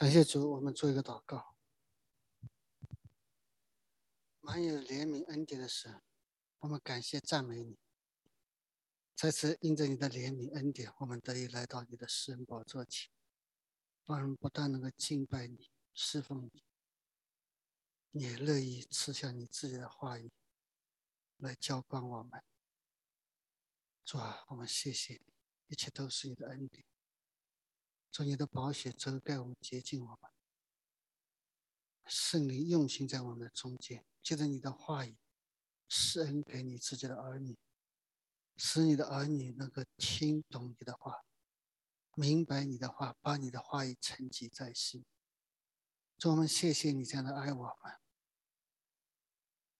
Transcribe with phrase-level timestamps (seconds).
[0.00, 1.54] 感谢主，我们做一个祷告。
[4.40, 6.00] 满有怜悯恩典的神，
[6.60, 7.76] 我们感谢赞美你。
[9.14, 13.12] 再次因着你的怜悯恩典，我们得以来到你的施恩宝座前，
[14.06, 16.64] 我们不但能够敬拜你、侍奉你，
[18.12, 20.32] 你也乐意赐下你自己的话语
[21.36, 22.42] 来浇灌我们。
[24.06, 25.34] 主啊，我们谢谢你，
[25.66, 26.86] 一切都是你的恩典。
[28.12, 30.30] 从你的宝血遮盖我们，洁净我们，
[32.06, 35.16] 圣灵用心在我们的中间，借着你的话语
[35.88, 37.56] 施恩给你自己的儿女，
[38.56, 41.24] 使你的儿女能够听懂你的话，
[42.14, 45.04] 明白你的话，把你的话语沉积在心。
[46.18, 47.96] 主，我们谢谢你这样的爱我们。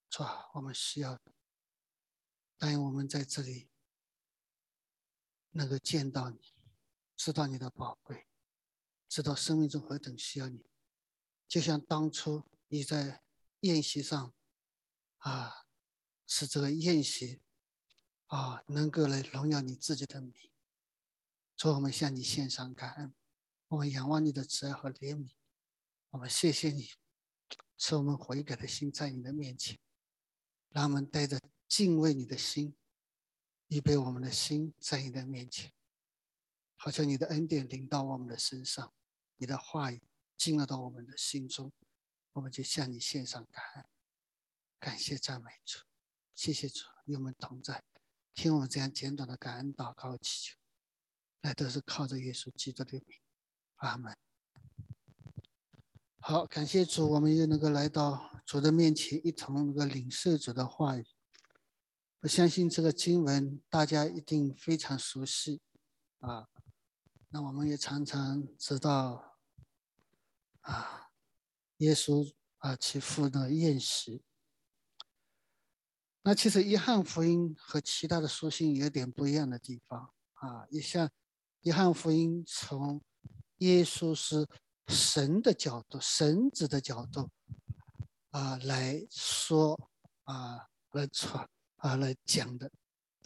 [0.09, 1.21] 主啊，我们需要，
[2.57, 3.71] 答应我们在这里
[5.51, 6.60] 能够见到你。
[7.23, 8.27] 知道你的宝贵，
[9.07, 10.65] 知道生命中何等需要你，
[11.47, 13.23] 就像当初你在
[13.61, 14.35] 宴席上，
[15.19, 15.67] 啊，
[16.27, 17.43] 使这个宴席，
[18.29, 20.33] 啊，能够来荣耀你自己的名。
[21.59, 23.15] 主，我们向你献上感恩，
[23.69, 25.33] 我们仰望你的慈爱和怜悯，
[26.13, 26.89] 我们谢谢你，
[27.77, 29.79] 使我们悔改的心在你的面前，
[30.71, 32.75] 让我们带着敬畏你的心，
[33.67, 35.71] 预备我们的心在你的面前。
[36.83, 38.95] 好像你的恩典临到我们的身上，
[39.37, 40.01] 你的话语
[40.39, 41.71] 进入到我们的心中，
[42.33, 43.85] 我们就向你献上感恩，
[44.79, 45.81] 感谢赞美主，
[46.35, 47.85] 谢谢主与我们同在，
[48.33, 50.57] 听我们这样简短的感恩祷告祈求，
[51.43, 53.21] 那都是靠着耶稣基督的名，
[53.77, 54.17] 阿门。
[56.21, 61.07] 好，感谢主，我们又能够来到主的面前，一同那个领受主的话语。
[62.21, 65.61] 我相信这个经文大家一定非常熟悉，
[66.21, 66.49] 啊。
[67.33, 69.37] 那我们也常常知道，
[70.63, 71.11] 啊，
[71.77, 74.25] 耶稣啊去赴那宴席。
[76.23, 80.67] 那其实约翰福音和其他的书信有点不一样的地方啊。
[80.71, 81.09] 也像
[81.61, 83.01] 约翰福音从
[83.59, 84.49] 耶稣是
[84.89, 87.31] 神的角度、神子的角度
[88.31, 89.89] 啊来说
[90.25, 92.73] 啊来传啊来讲的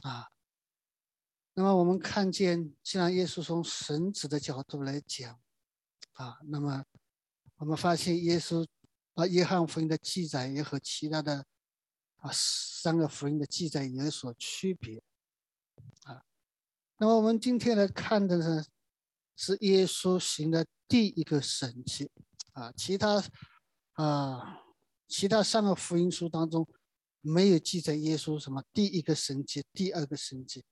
[0.03, 0.31] 啊。
[1.57, 5.41] 那么我们看见，既然耶稣从神子的角度来讲，
[6.15, 6.85] 啊，那么
[7.59, 8.67] 我们发现耶稣
[9.15, 11.47] 啊，约翰福音的记载也和其他的
[12.17, 15.01] 啊三个福音的记载有所区别，
[16.03, 16.25] 啊，
[16.99, 18.65] 那么我们今天来看的呢，
[19.37, 22.11] 是耶稣行的第一个神迹，
[22.55, 23.23] 啊，其他
[23.93, 24.61] 啊
[25.07, 26.69] 其他三个福音书当中
[27.21, 30.65] 没有记载耶稣什么第一个神迹、第二个神迹。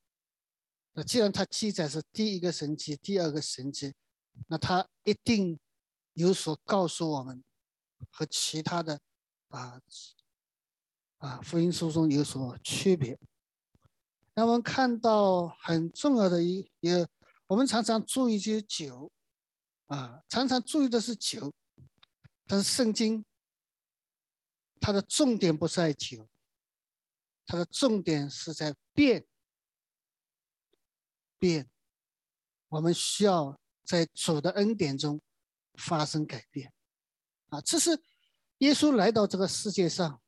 [0.94, 3.94] 那既然它记载是第一个神迹，第二个神迹，
[4.48, 5.58] 那它一定
[6.12, 7.42] 有所告诉我们，
[8.10, 9.00] 和其他的
[9.48, 9.80] 啊
[11.16, 13.18] 啊福音书中有所区别。
[14.34, 16.90] 那我们看到很重要的一一，
[17.46, 19.10] 我们常常注意些酒
[19.86, 21.54] 啊，常常注意的是酒，
[22.46, 23.24] 但是圣经
[24.78, 26.28] 它的重点不在酒，
[27.46, 29.26] 它的重点是在变。
[31.42, 31.68] 变，
[32.68, 35.20] 我们需要在主的恩典中
[35.74, 36.72] 发生改变，
[37.48, 38.00] 啊，这是
[38.58, 40.22] 耶稣来到这个世界上，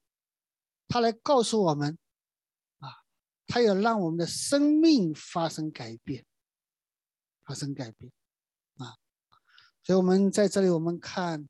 [0.89, 1.97] 他来告诉我们，
[2.81, 3.05] 啊，
[3.47, 6.27] 他要让我们的生命发生改变，
[7.45, 8.11] 发生改变，
[8.79, 8.99] 啊，
[9.85, 11.49] 所以我们在这里我们看，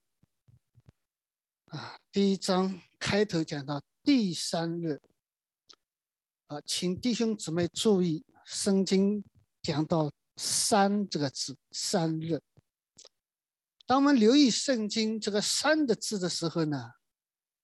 [1.68, 5.00] 啊，第一章开头讲到第三日，
[6.48, 9.24] 啊，请弟兄姊妹注意圣经。
[9.64, 12.38] 讲到“三”这个字，“三日”。
[13.86, 16.90] 当我们留意圣经这个“三”的字的时候呢，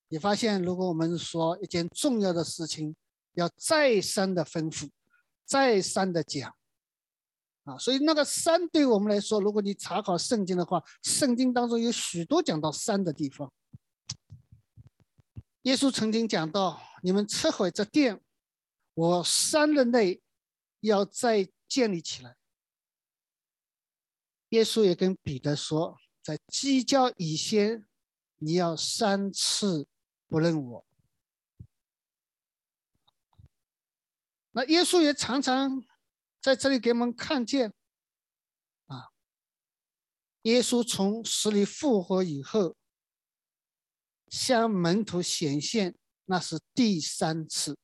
[0.09, 2.97] 你发现，如果我们说一件重要的事情，
[3.35, 4.89] 要再三的吩咐，
[5.45, 6.57] 再三的讲，
[7.65, 13.53] 啊，所以那个“三”对我们来说，如果你查考圣经的话，圣经当中有许多讲到“三”的地方。
[15.65, 18.19] 耶稣曾经讲到：“你们撤毁这殿，
[18.95, 20.23] 我三日内
[20.81, 22.37] 要在。”建立起来。
[24.49, 27.87] 耶稣也跟彼得说，在鸡叫以前，
[28.39, 29.87] 你要三次
[30.27, 30.87] 不认我。
[34.51, 35.85] 那耶稣也常常
[36.41, 37.73] 在这里给我们看见，
[38.87, 39.13] 啊，
[40.43, 42.77] 耶稣从死里复活以后，
[44.27, 47.79] 向门徒显现，那是第三次，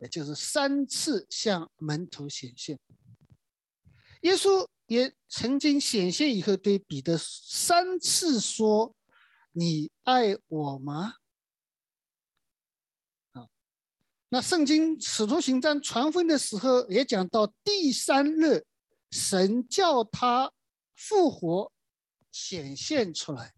[0.00, 2.78] 也就是三次向门徒显现。
[4.20, 8.94] 耶稣也曾经显现以后，对彼得三次说
[9.52, 11.14] ：“你爱我吗？”
[13.32, 13.48] 啊，
[14.28, 18.66] 那圣经使徒行传传福音的时候也讲到，第三日，
[19.10, 20.52] 神叫他
[20.94, 21.72] 复活，
[22.30, 23.54] 显现出来。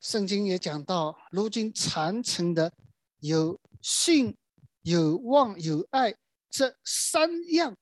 [0.00, 2.72] 圣经也讲到，如今传承的
[3.18, 4.34] 有信、
[4.80, 6.16] 有望、有爱
[6.48, 7.76] 这三样。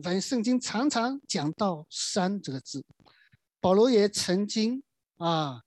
[0.00, 2.84] 反正圣经常常讲到“三”这个字，
[3.60, 4.84] 保罗也曾经
[5.16, 5.64] 啊，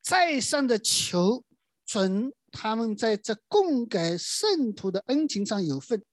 [0.00, 1.44] 再三的求
[1.84, 6.04] 准他们在这共给圣徒的恩情上有份。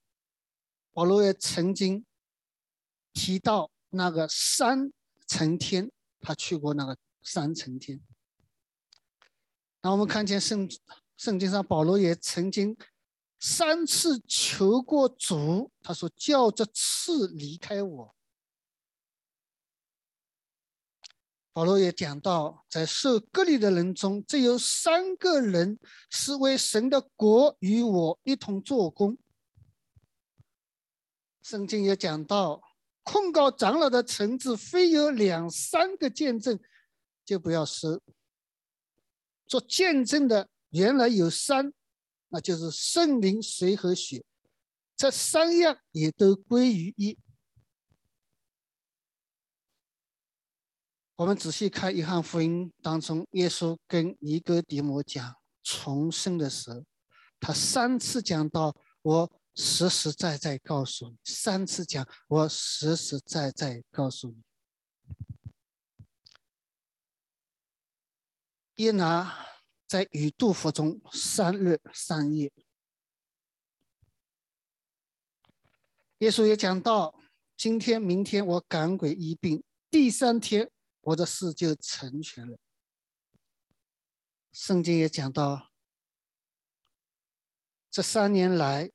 [0.91, 2.05] 保罗也曾经
[3.13, 4.91] 提到那个三
[5.27, 6.97] 层天，他去过那个。
[7.21, 7.99] 三层天。
[9.81, 10.67] 那我们看见圣
[11.17, 12.75] 圣经上保罗也曾经
[13.39, 18.15] 三次求过主，他说：“叫这次离开我。”
[21.53, 29.17] 保罗也讲到，在受割礼的人中，只有三个人是为神的国与我一同做工。
[31.41, 32.61] 圣经也讲到，
[33.03, 36.59] 控告长老的臣子，非有两三个见证。
[37.25, 38.01] 就不要收
[39.45, 41.71] 做见证的，原来有三，
[42.29, 44.23] 那就是圣灵、水和血，
[44.95, 47.19] 这三样也都归于一。
[51.15, 56.85] 我们仔细看约翰福音当中，耶稣跟尼哥底母讲重生的时候，
[57.39, 58.73] 他三次讲到
[59.03, 64.41] ：“我实实在在告诉你。”三次讲：“我实实在在告诉你。”
[68.75, 69.48] 耶拿
[69.89, 72.53] 在与杜甫中三日三夜。
[76.19, 77.19] 耶稣也讲到：
[77.57, 80.69] 今天、明天我赶鬼医病，第三天
[81.01, 82.59] 我的事就成全了。
[84.51, 85.71] 圣经也讲到：
[87.89, 88.91] 这三年来，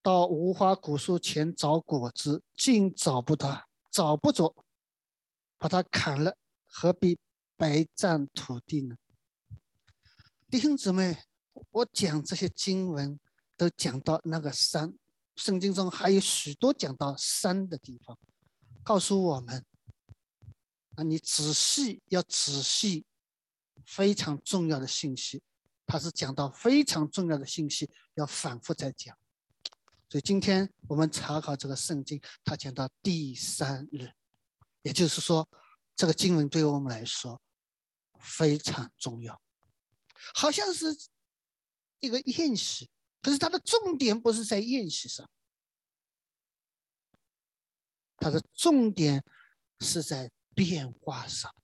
[0.00, 4.54] 到无花果树前找果子，竟找不到，找不着，
[5.58, 6.36] 把它砍了，
[6.68, 7.18] 何必？
[7.54, 8.96] 白占土地呢？
[10.52, 11.16] 弟兄姊妹，
[11.70, 13.18] 我讲这些经文
[13.56, 14.92] 都讲到那个山，
[15.34, 18.18] 圣经中还有许多讲到山的地方，
[18.82, 19.64] 告诉我们：
[20.96, 23.06] 啊，你仔细要仔细，
[23.86, 25.42] 非常重要的信息，
[25.86, 29.16] 它是讲到非常重要的信息，要反复再讲。
[30.10, 34.10] 所以今天我们查考这个圣经，它讲到第三日，
[34.82, 35.48] 也就是说，
[35.96, 37.40] 这个经文对于我们来说。
[38.20, 39.42] 非常重要，
[40.34, 40.96] 好像是
[42.00, 42.90] 一个宴席，
[43.20, 45.28] 可是它的重点不是在宴席上，
[48.16, 49.24] 它的重点
[49.80, 51.54] 是在变化上，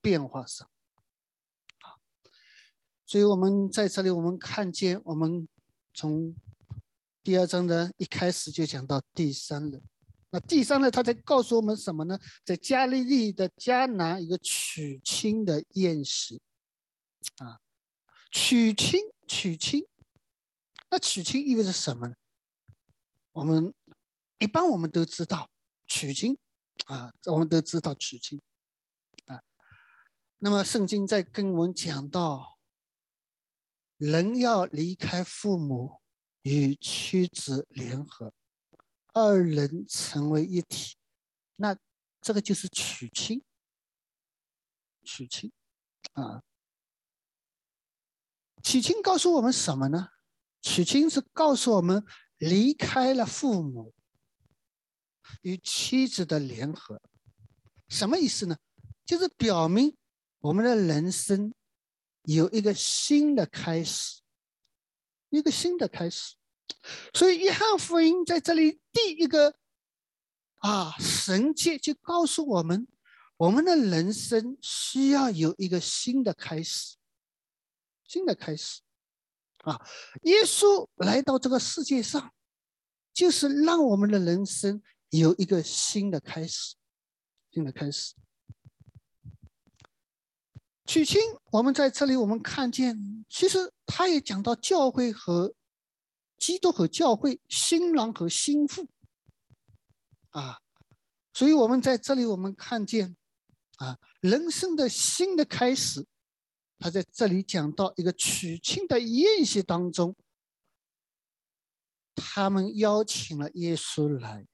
[0.00, 0.68] 变化上。
[3.04, 5.48] 所以我们在这里，我们看见，我们
[5.94, 6.34] 从
[7.22, 9.82] 第二章的一开始就讲到第三人。
[10.30, 10.90] 那第三呢？
[10.90, 12.18] 他在告诉我们什么呢？
[12.44, 16.42] 在加利利的迦南一个娶亲的宴席，
[17.36, 17.60] 啊，
[18.38, 19.88] 娶亲，娶亲，
[20.90, 22.14] 那娶亲意味着什么呢？
[23.32, 23.72] 我们
[24.38, 25.50] 一般我们都知道
[25.86, 26.36] 娶亲，
[26.84, 28.38] 啊，我们都知道娶亲，
[29.24, 29.42] 啊，
[30.36, 32.58] 那么圣经在跟我们讲到，
[33.96, 36.02] 人要离开父母
[36.42, 38.34] 与妻子联合。
[39.14, 40.94] 二人成为一体，
[41.56, 41.74] 那
[42.20, 43.42] 这个就是娶亲。
[45.02, 45.50] 娶亲
[46.12, 46.42] 啊，
[48.66, 50.08] 娶亲告诉我们什么呢？
[50.60, 52.04] 娶亲是告诉我们
[52.38, 53.94] 离开了父母
[55.42, 57.00] 与妻子的联合，
[57.88, 58.56] 什么意思呢？
[59.04, 59.96] 就是表明
[60.40, 61.54] 我们的人生
[62.22, 64.20] 有一个新的开始，
[65.30, 66.34] 一个新的开始。
[67.14, 69.54] 所以，约翰福音在这里第一个
[70.56, 72.88] 啊神界就告诉我们，
[73.36, 76.96] 我们的人生需要有一个新的开始，
[78.06, 78.80] 新的开始
[79.58, 79.80] 啊！
[80.22, 82.32] 耶稣来到这个世界上，
[83.12, 86.74] 就是让我们的人生有一个新的开始，
[87.50, 88.14] 新的开始。
[90.84, 91.20] 娶亲，
[91.50, 95.54] 我们在这里我们看见，其实他也讲到教会和。
[96.38, 98.86] 基督和教会，新郎和新妇，
[100.28, 100.60] 啊，
[101.32, 103.16] 所以我们在这里，我们看见，
[103.78, 106.06] 啊，人生的新的开始，
[106.78, 110.14] 他在这里讲到一个娶亲的宴席当中，
[112.14, 114.46] 他们邀请了耶稣来。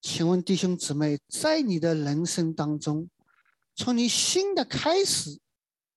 [0.00, 3.10] 请问弟兄姊妹，在你的人生当中，
[3.74, 5.40] 从你新的开始，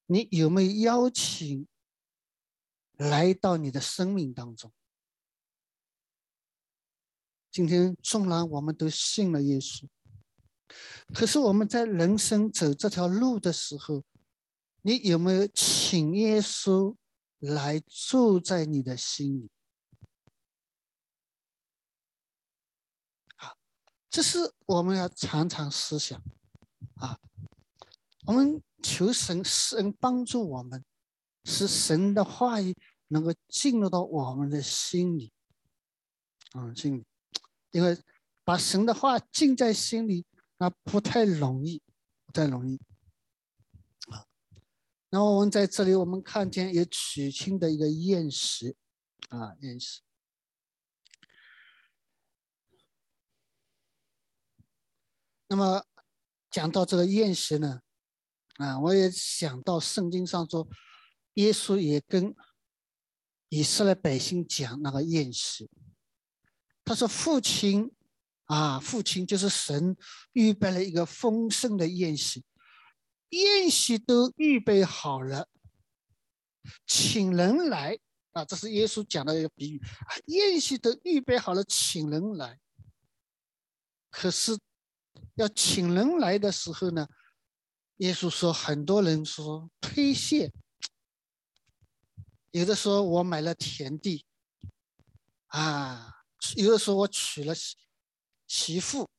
[0.08, 1.68] 你有没有邀请
[2.98, 4.72] 来到你的生命当中？
[7.52, 9.86] 今天纵然我们都信了耶稣，
[11.14, 14.04] 可是我们在人生走这条路的时候，
[14.82, 16.96] 你有没有请耶稣
[17.40, 19.50] 来住在你的心里？
[24.10, 26.22] 这是我们要常常思想，
[26.96, 27.18] 啊，
[28.26, 30.84] 我们求神神帮助我们，
[31.46, 32.76] 使神的话语
[33.08, 35.32] 能够进入到我们的心里，
[36.52, 37.06] 啊，心里，
[37.72, 37.98] 因为
[38.44, 40.26] 把神的话进在心里，
[40.58, 41.82] 那不太容易，
[42.26, 42.78] 不太容易，
[45.12, 48.76] 然后我们在这里，我们看见有取亲的一个宴席，
[49.28, 50.02] 啊，宴席。
[55.50, 55.86] 那么
[56.50, 57.82] 讲到这个宴席呢，
[58.56, 60.66] 啊，我也想到圣经上说，
[61.34, 62.34] 耶稣也跟
[63.50, 65.70] 以色列百姓讲那个宴席，
[66.86, 67.94] 他说：“父亲
[68.46, 69.98] 啊，父亲就是神
[70.32, 72.46] 预备了一个丰盛的宴席，
[73.32, 75.50] 宴席都预备好了，
[76.88, 78.00] 请人来。
[78.32, 79.80] 啊，这是耶稣讲的一个比喻。
[79.80, 82.60] 啊，宴席都预备好了，请人来，
[84.10, 84.58] 可是。”
[85.36, 87.08] 要请人来的时候呢，
[87.98, 90.52] 耶稣说，很多人说推卸，
[92.52, 94.26] 有的说我买了田地，
[95.48, 96.24] 啊，
[96.58, 97.78] 有的说我娶了媳
[98.46, 99.10] 媳妇，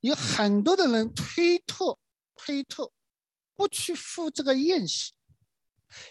[0.00, 1.98] 有很多的人推脱
[2.34, 2.92] 推脱，
[3.54, 5.12] 不去赴这个宴席。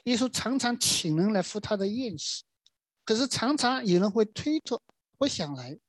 [0.04, 2.44] 耶稣常常请人来赴他的宴席，
[3.04, 4.82] 可是常常有人会推脱，
[5.18, 5.80] 不想来。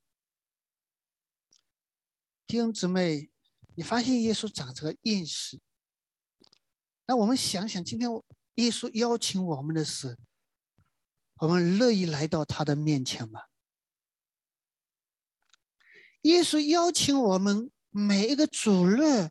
[2.47, 3.29] 弟兄姊妹，
[3.75, 5.61] 你发现耶稣长这个宴席？
[7.05, 8.09] 那我们想想，今天
[8.55, 10.07] 耶稣邀请我们的时
[11.35, 13.41] 候，我们乐意来到他的面前吗？
[16.21, 19.29] 耶稣邀请我们每一个主日，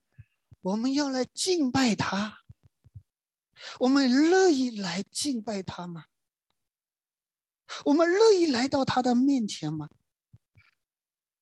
[0.63, 2.39] 我们要来敬拜他，
[3.81, 6.07] 我们乐意来敬拜他吗？
[7.85, 9.89] 我们乐意来到他的面前吗？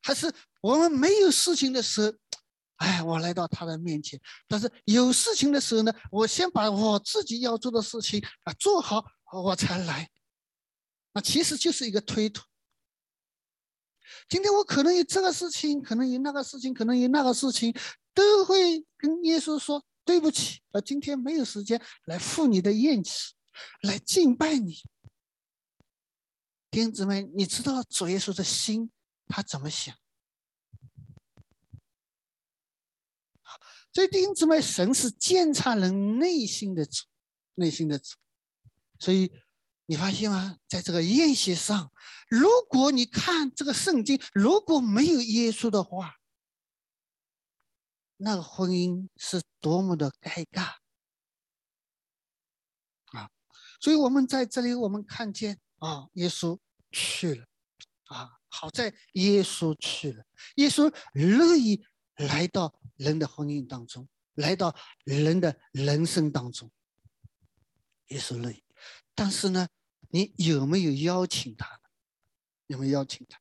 [0.02, 0.32] 还是？
[0.62, 2.12] 我们没有事情的时候，
[2.76, 10.10] 哎，我来到他的面前；但是有事情的时候呢，我先把我自己要做的事情啊做好，我才来。
[11.12, 12.44] 那其实就是一个推脱。
[14.28, 17.74] 今天我可能有这个事情，可能有那个事情，可能有那个事情，
[18.20, 23.34] 都会跟耶稣说对不起，啊，今天没有时间来赴你的宴席，
[23.82, 24.74] 来敬拜你。
[26.70, 28.90] 弟兄姊妹，你知道主耶稣的心
[29.26, 29.96] 他怎么想？
[33.92, 37.06] 所以弟兄姊妹，神是监察人内心的主，
[37.54, 38.16] 内心的主。
[38.98, 39.32] 所以
[39.86, 40.58] 你发现吗？
[40.68, 41.90] 在这个宴席上，
[42.28, 46.19] 如果你看这个圣经，如果没有耶稣的话，
[48.22, 50.76] 那个婚姻是多么的尴尬
[53.18, 53.30] 啊！
[53.80, 56.58] 所以我们在这里，我们看见啊，耶稣
[56.90, 57.46] 去了
[58.04, 60.24] 啊，好在耶稣去了，
[60.56, 61.84] 耶稣乐意。
[62.28, 66.70] 来到人的婚姻当中，来到人的人生当中，
[68.08, 68.62] 耶稣乐意。
[69.14, 69.66] 但是呢，
[70.10, 71.80] 你有没有邀请他？
[72.66, 73.40] 有没有邀请他？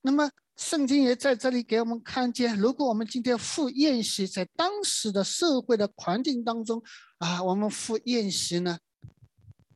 [0.00, 6.82] 那么圣经也在这里给我们看见，如果我们今天赴宴席，在当时的社会的环境当中
[7.18, 8.78] 啊，我们赴宴席呢，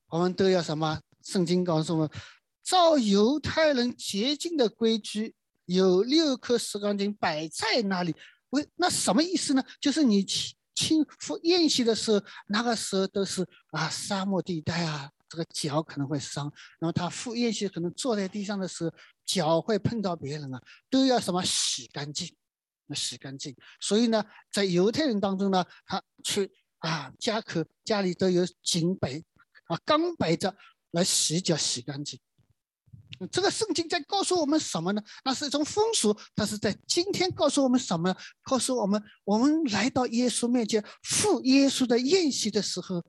[0.08, 1.00] 我们都要什么？
[1.22, 2.10] 圣经告诉我们，
[2.64, 5.34] 照犹太人洁净的规矩。
[5.66, 8.12] 有六颗石刚经摆在那里，
[8.48, 9.62] 为那什么意思呢？
[9.80, 16.52] 就是你亲亲赴宴席的时候，那个时候都是啊沙漠地带啊，这个脚可能会伤。
[16.80, 18.90] 然后他赴宴席可能坐在地上的时候，
[19.26, 22.34] 脚会碰到别人啊，都要什么洗干净，
[22.86, 23.54] 那洗干净。
[23.80, 29.22] 所以呢，在犹太人当中呢，他去啊家口家里都有井摆
[29.66, 30.56] 啊缸摆着
[30.90, 32.18] 来洗脚洗干净。
[33.30, 35.02] 这个圣经在告诉我们什么呢？
[35.24, 38.16] 那是一种风俗，但是在今天告诉我们什么？
[38.42, 43.02] 告诉我们，我们来到耶稣面前赴耶稣的宴席的时候，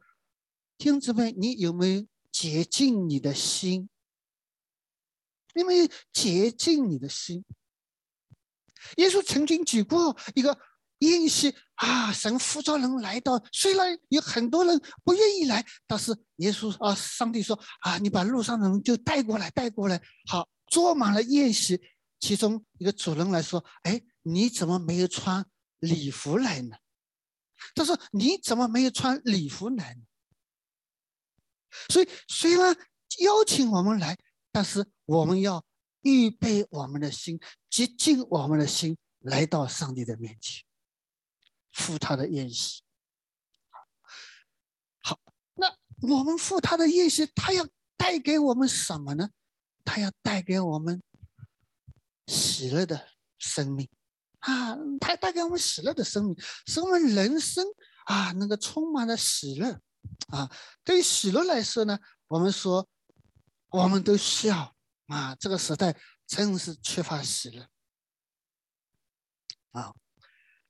[0.78, 3.88] 弟兄姊妹，你有没有洁净你的心？
[5.56, 7.44] 因为洁净你的心？
[8.98, 10.58] 耶稣曾经举过一个
[11.00, 21.82] 宴席啊，神呼召人来到，虽然有很多人不愿意来，但是耶稣啊，上帝说啊，你把路上的人就带过来，带过来，好，坐满了宴席。
[22.20, 25.44] 其中一个主人来说：“哎，你怎么没有穿
[25.80, 26.78] 礼服来呢？”
[27.74, 30.02] 他说：“你怎么没有穿礼服来呢？”
[31.90, 32.78] 所以虽然
[33.22, 34.16] 邀请我们来，
[34.52, 35.64] 但是我们要
[36.02, 37.40] 预备我们的心，
[37.70, 40.64] 洁净我们的心，来到上帝的面前。
[41.72, 42.82] 赴他的宴席，
[45.00, 45.18] 好，
[45.54, 47.66] 那我们赴他的宴席，他要
[47.96, 49.30] 带给我们什么呢？
[49.86, 51.02] 他要带给我们
[52.28, 53.88] 喜乐的生命
[54.40, 54.76] 啊！
[55.00, 56.36] 他带给我们喜乐的生命，
[56.68, 57.66] 使我们人生
[58.06, 59.80] 啊，那个充满了喜乐
[60.28, 60.52] 啊。
[60.84, 62.86] 对于喜乐来说呢，我们说，
[63.72, 64.76] 我们都笑
[65.08, 65.98] 啊，这个时代
[66.28, 67.68] 真是缺乏喜乐
[69.72, 69.94] 啊。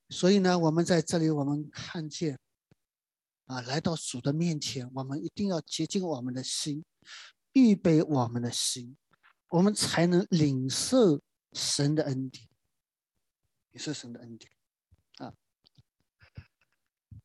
[0.10, 2.40] 所以呢，我们在这里，我们看见，
[3.46, 6.86] 啊，来到主的面前，我们一定要洁净我们的心，
[7.54, 8.96] 预备我们的心，
[9.50, 11.22] 我们才能领受
[11.54, 12.48] 神的恩典，
[13.72, 14.52] 领受神的恩典，
[15.18, 15.34] 啊。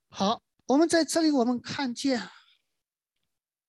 [0.08, 2.30] 好，我们在这里，我们看见，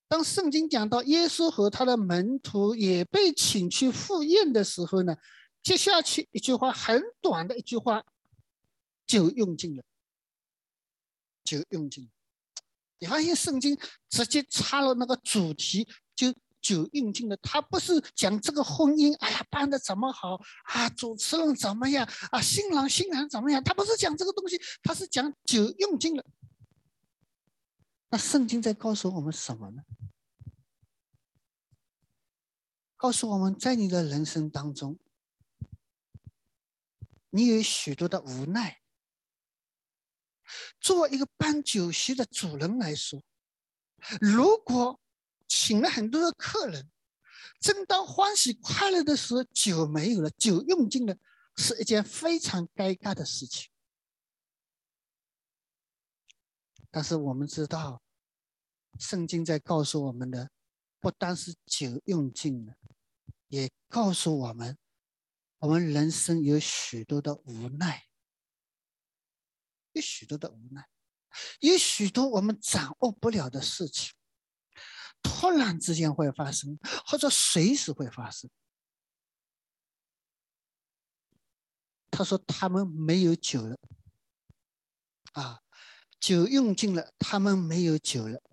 [0.08, 5.16] 当圣经讲到耶稣和他的门徒也被请去赴宴的时候呢，
[5.62, 8.04] 接下去一句话很短的一句话。
[9.08, 9.84] 就用尽了，
[11.42, 12.10] 就用尽了。
[13.00, 17.38] 你发现圣经直接插了那个主题，就就用尽了。
[17.38, 23.64] 他不是讲这个婚姻，哎呀办的怎么好啊，主持人怎么样啊，新郎新娘怎么样？
[23.64, 26.26] 他不是讲这个东西，他是讲酒用尽了。
[28.10, 29.82] 那圣经在告诉我们什么呢？
[32.98, 35.00] 告诉我们在你的人生当中，
[37.30, 38.82] 你有许多的无奈。
[40.82, 43.24] 作为一个办酒席的主人来说，
[44.20, 45.00] 如果
[45.48, 46.90] 请了很多的客人，
[47.60, 51.16] 正当欢喜快乐的时候，酒没有了，酒用尽了，
[51.58, 53.70] 是一件非常尴尬的事情。
[56.90, 58.02] 但是我们知道，
[58.98, 60.50] 圣经在告诉我们的，
[61.00, 62.78] 不单是酒用尽了，
[63.48, 64.78] 也告诉我们，
[65.60, 68.06] 我们人生有许多的无奈。
[69.94, 70.88] 有许多的无奈，
[71.60, 74.14] 有许多我们掌握不了的事情，
[75.24, 78.48] 突然之间会发生，或者随时会发生。
[82.12, 83.80] 他说他们没有酒了，
[85.34, 85.62] 啊，
[86.20, 88.44] 酒用尽了，他们没有酒了。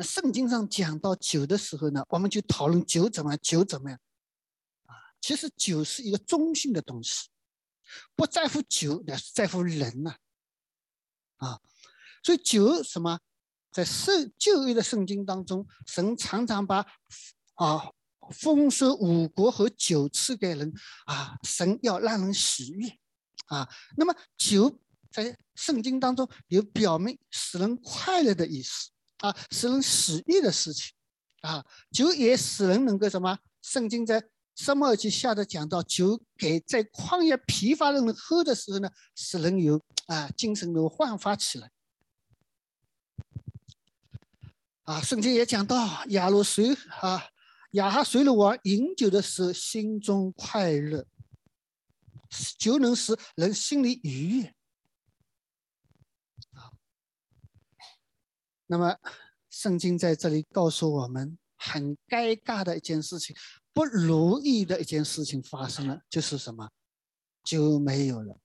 [0.00, 4.00] 那圣经上讲到酒的时候呢，我们就讨论酒怎么样，酒怎么样？
[4.86, 7.28] 啊，其实酒是一个中性的东西。
[8.16, 10.16] 不在乎酒，那是在乎人呐，
[11.36, 11.60] 啊，
[12.22, 13.20] 所以酒什么，
[13.70, 16.78] 在圣旧约的圣经当中，神常常把
[17.56, 17.92] 啊
[18.32, 20.72] 丰收五国和酒赐给人
[21.04, 22.88] 啊，神要让人喜悦
[23.48, 23.68] 啊。
[23.98, 28.88] 那么酒在圣经当中有表明使人快乐的意思
[29.20, 30.92] 啊，使人喜悦的事情
[31.42, 33.38] 啊，酒也使人能够什么？
[33.62, 34.22] 圣经在。
[34.56, 41.70] 什么就下的讲到酒给在旷野疲乏的人喝的时候呢，使人有啊精神能焕发起来。
[44.82, 47.24] 啊，圣经也讲到亚罗水啊，
[47.70, 51.06] 亚哈水鲁王饮酒的时候心中快乐，
[52.58, 54.54] 酒能使人心里愉悦。
[58.70, 58.96] 那么
[59.50, 63.34] 圣经在这里告诉我们很尴尬的一件事情。
[63.72, 66.70] 不如意的一件事情发生了，就是什么？
[67.42, 68.38] 酒没有了，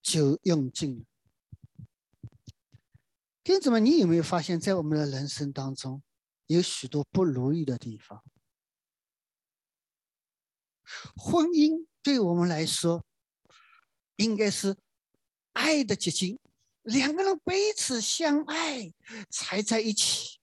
[0.00, 1.04] 酒用尽了。
[3.42, 6.02] 弟兄们，你有没有发现，在我们的人生当中，
[6.46, 8.22] 有许多不如意的地方？
[11.16, 13.04] 婚姻对我们来说，
[14.16, 14.76] 应该是
[15.52, 16.38] 爱的结晶，
[16.88, 18.92] 两个人彼此相爱
[19.30, 20.38] 才在一起。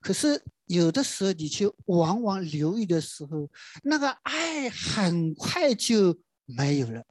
[0.00, 0.44] 可是。
[0.68, 3.48] 有的时候，你去往往留意的时候，
[3.84, 7.06] 那个爱很快就没有了。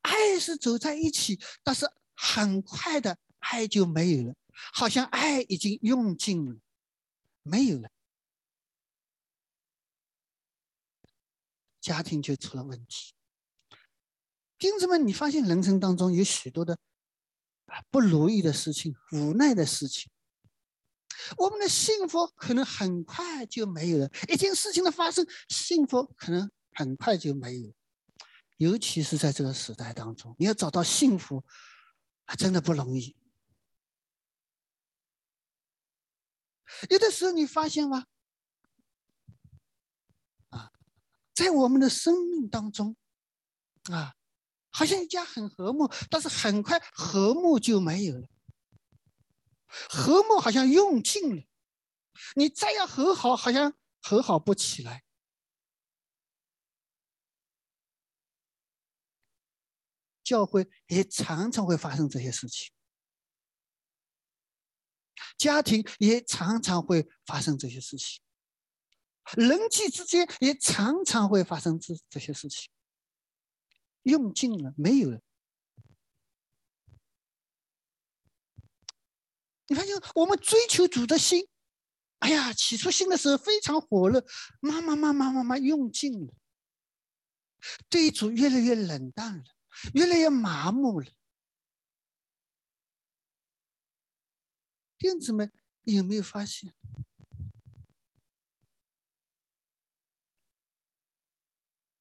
[0.00, 4.34] 爱是走在一起，但是很快的爱就没有了，
[4.72, 6.58] 好像爱已经用尽了，
[7.42, 7.90] 没有了，
[11.78, 13.12] 家庭就出了问题。
[14.60, 16.78] 弟兄们，你发现人生当中有许多的
[17.90, 20.12] 不如意的事情、无奈的事情。
[21.38, 27.74] 我们的幸福可能很快就没有了，一件事情的发生，幸福可能很快就没有。
[28.58, 31.42] 尤其是在这个时代当中，你要找到幸福，
[32.26, 33.16] 啊，真的不容易。
[36.90, 38.04] 有的时候你发现吗？
[40.50, 40.70] 啊，
[41.34, 42.94] 在我们的生命当中，
[43.90, 44.14] 啊，
[44.70, 48.28] 好像一家很和睦，但是很快和睦就没有了，
[49.88, 51.42] 和睦好像用尽了，
[52.34, 55.04] 你再要和好，好像和好不起来。
[60.22, 62.70] 教会也常常会发生这些事情，
[65.36, 68.20] 家庭也常常会发生这些事情，
[69.36, 72.70] 人际之间也常常会发生这这些事情。
[74.02, 75.20] 用尽了，没有了。
[79.66, 81.48] 你发现我们追求主的心，
[82.18, 84.24] 哎呀，起初心的时候非常火热，
[84.60, 86.34] 慢慢慢慢慢慢用尽了，
[87.88, 89.44] 对主越来越冷淡了。
[89.94, 91.06] 越来越麻木了，
[94.98, 95.48] 弟兄姊妹
[95.84, 96.74] 有没有发现，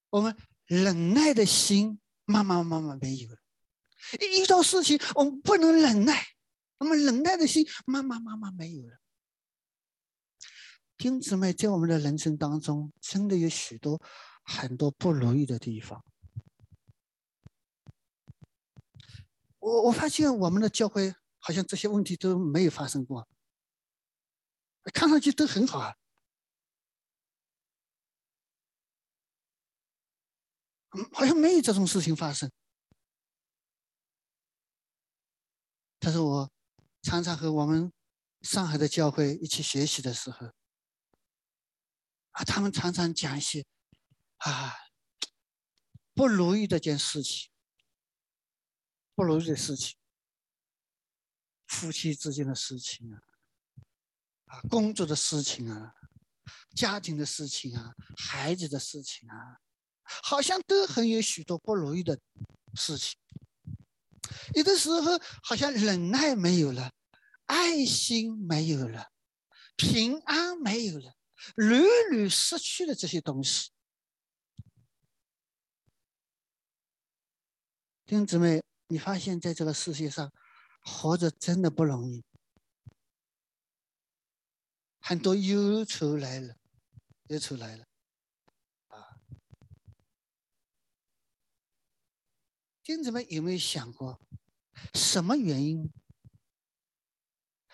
[0.09, 0.35] 我们
[0.69, 3.37] 忍耐的心慢慢慢慢没有了？
[4.21, 6.23] 一遇到事情，我们不能忍耐，
[6.77, 8.99] 我们忍耐的心慢慢慢慢没有了。
[10.95, 13.99] 弟兄姊妹，在我们的人生当中，真的有许多
[14.43, 16.05] 很多不如意的地方。
[19.57, 23.27] 我我发现我们的教会好像这些问题都没有发生过，
[24.93, 25.95] 看上去都很好啊，
[30.91, 32.51] 嗯好像没有这种事情发生。
[35.99, 36.51] 但是我
[37.01, 37.91] 常常和我们
[38.41, 40.47] 上海的教会一起学习的时候，
[42.31, 43.65] 啊，他们常常讲一些
[44.37, 44.73] 啊
[46.13, 47.51] 不如意的一件事情。
[49.13, 49.97] 不如意的事情，
[51.67, 53.21] 夫妻之间的事情啊，
[54.45, 55.93] 啊，工作的事情啊，
[56.73, 59.59] 家庭的事情啊，孩子的事情啊，
[60.23, 62.19] 好像都很有许多不如意的
[62.75, 63.17] 事情。
[64.53, 66.91] 有的时候好像忍耐没有了，
[67.45, 69.11] 爱心没有了，
[69.75, 71.15] 平安没有了，
[71.55, 73.71] 屡屡失去了这些东西。
[78.05, 78.61] 弟兄姊妹。
[78.91, 80.33] 你发现，在这个世界上，
[80.81, 82.23] 活着真的不容易，
[84.99, 86.55] 很多忧愁来了，
[87.27, 87.85] 忧愁来了，
[92.97, 94.19] 弟兄们有没有想过，
[94.95, 95.91] 什么原因？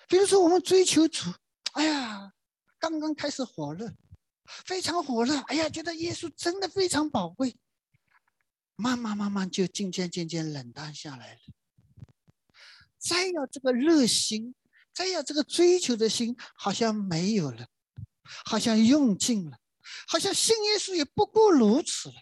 [0.10, 1.34] 比如说，我们追求主，
[1.72, 2.34] 哎呀，
[2.78, 3.96] 刚刚开始火热，
[4.44, 7.56] 非常火热，哎呀，觉得耶稣真的非常宝贵。
[8.76, 11.40] 慢慢慢慢就渐渐渐渐冷淡下来了。
[12.98, 14.54] 再要这个热心，
[14.94, 17.70] 再要这个追求的心，好像没有了，
[18.44, 19.60] 好像用尽了，
[20.10, 22.16] 好像信耶稣也不过如此了。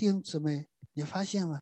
[0.00, 1.60] 弟兄姊妹，你发现吗？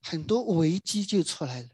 [0.00, 1.68] 很多危机就出来了。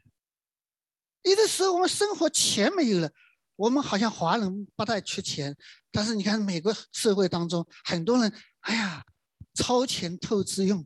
[1.21, 3.11] 有的时候我们生活钱没有了。
[3.57, 5.55] 我们好像华人不太缺钱，
[5.91, 9.05] 但是你看美国社会当中，很多人，哎呀，
[9.53, 10.83] 超前透支用。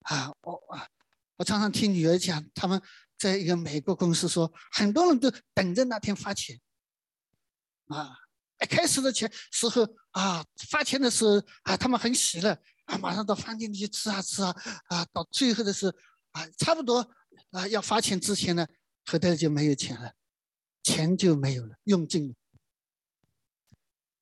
[0.00, 0.86] 啊，我啊，
[1.36, 2.78] 我常常听女儿讲，他们
[3.16, 6.60] 在一个美国公司说，很多人都等着那天发钱。
[7.86, 8.14] 啊，
[8.58, 12.50] 哎开始的钱时候啊，发钱的时候啊，他们很喜乐
[12.84, 14.54] 啊，马上到饭店里去吃啊吃啊
[14.86, 15.92] 啊，到最后的时候
[16.32, 16.98] 啊，差不多
[17.50, 18.66] 啊要发钱之前呢，
[19.06, 20.12] 口袋就没有钱了。
[20.86, 22.34] 钱就没有了，用尽了，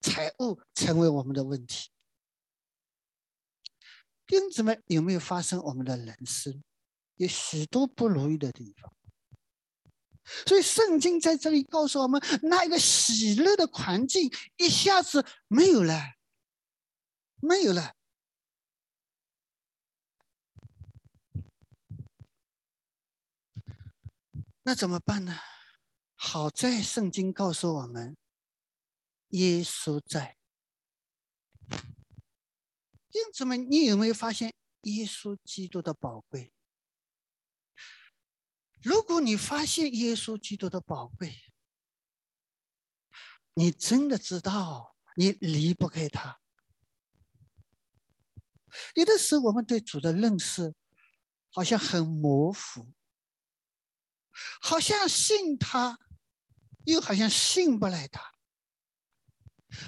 [0.01, 1.91] 财务成为我们的问题。
[4.29, 6.63] 钉子们有没有发生我们的人生
[7.17, 8.95] 有许多不如意的地方？
[10.47, 16.15] 所以圣经在这里告诉我们，那一个喜乐的环境一下子没有了，
[17.41, 17.95] 没有了，
[24.63, 25.39] 那怎么办呢？
[26.15, 28.17] 好在圣经告诉我们，
[29.31, 30.37] 耶稣在。
[33.11, 36.53] 因此们，你有没有发现耶稣基督的宝贵？
[38.83, 41.35] 如果你发现耶稣基督的宝贵，
[43.55, 46.41] 你真的知道你离不开他。
[48.95, 50.75] 有的时候，我们对主的认识
[51.51, 52.93] 好像很模糊，
[54.61, 55.99] 好像信他。
[56.85, 58.35] 又好像信不来他，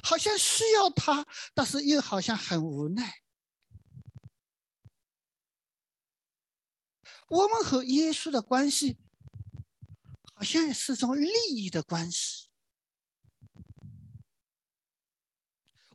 [0.04, 3.23] 好像需要他，但是又好像很无奈。
[7.34, 8.96] 我们和耶稣的关系，
[10.34, 12.48] 好像是种利益的关系。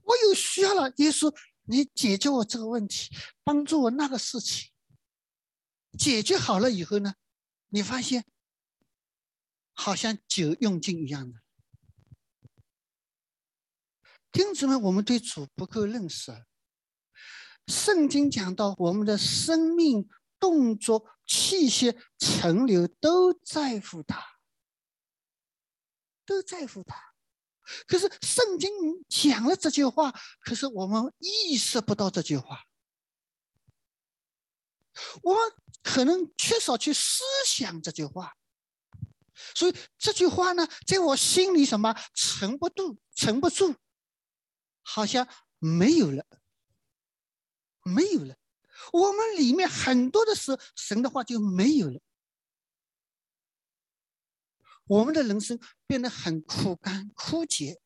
[0.04, 4.70] 我有需要了，耶稣，你解决我这个问题，帮助我那个事情。
[5.98, 7.14] 解决好了以后呢，
[7.70, 8.26] 你发现
[9.72, 11.40] 好像酒用尽一样的。
[14.30, 16.46] 弟兄姊妹，我们对主不够认识。
[17.68, 24.20] 圣经讲到，我们的生命、动作、气息存留都在乎他，
[26.26, 27.14] 都在乎他。
[27.86, 28.72] 可是圣经
[29.08, 30.12] 讲了这句话，
[30.42, 32.66] 可是我们意识不到这句话，
[35.22, 38.36] 我们可能缺少去思想这句话，
[39.54, 43.76] 所以这句话呢，在我心里什么沉不住，沉不住。
[44.82, 45.28] 好像
[45.60, 46.26] 没有了，
[47.84, 48.39] 没有了。
[48.94, 52.00] 我们里面很多的时候，神的话就没有了。
[54.86, 57.80] 我们的人生变得很枯干、枯竭，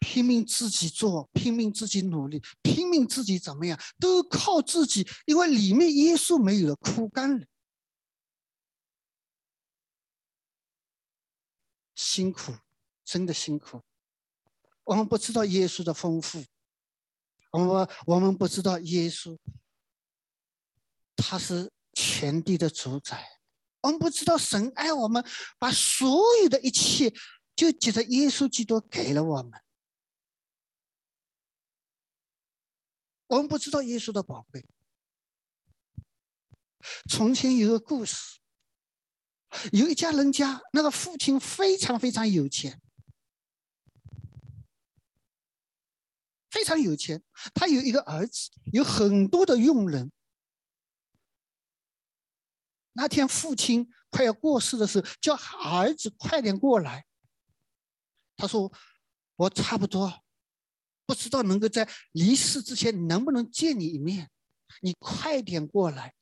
[0.00, 7.46] 拼命自己做，拼命自己努力，拼命自己怎么样，都靠自己，因为里面耶稣没有了，枯干了，
[11.94, 12.52] 辛苦，
[13.04, 13.82] 真的辛苦。
[14.82, 16.44] 我们不知道耶稣的丰富，
[17.50, 19.38] 我们我们不知道耶稣，
[21.16, 23.40] 他是全地的主宰。
[23.82, 25.24] 我们不知道神爱我们，
[25.58, 27.12] 把所有的一切
[27.56, 29.60] 就借着耶稣基督给了我们。
[33.26, 34.66] 我们不知道耶稣的宝贵。
[37.10, 38.38] 从前有个故事，
[39.72, 42.80] 有一家人家，那个父亲非常非常有钱。
[46.50, 47.22] 非常有钱，
[47.54, 50.10] 他有一个儿子，有很多的佣人。
[52.92, 57.06] 那天父亲快要过世的时候，叫儿子快点过来。
[58.36, 58.72] 他说
[59.36, 60.24] ：“我差不多，
[61.06, 64.30] 不知道能够在离世之前能不能见你一面，
[64.80, 66.14] 你快点过来。”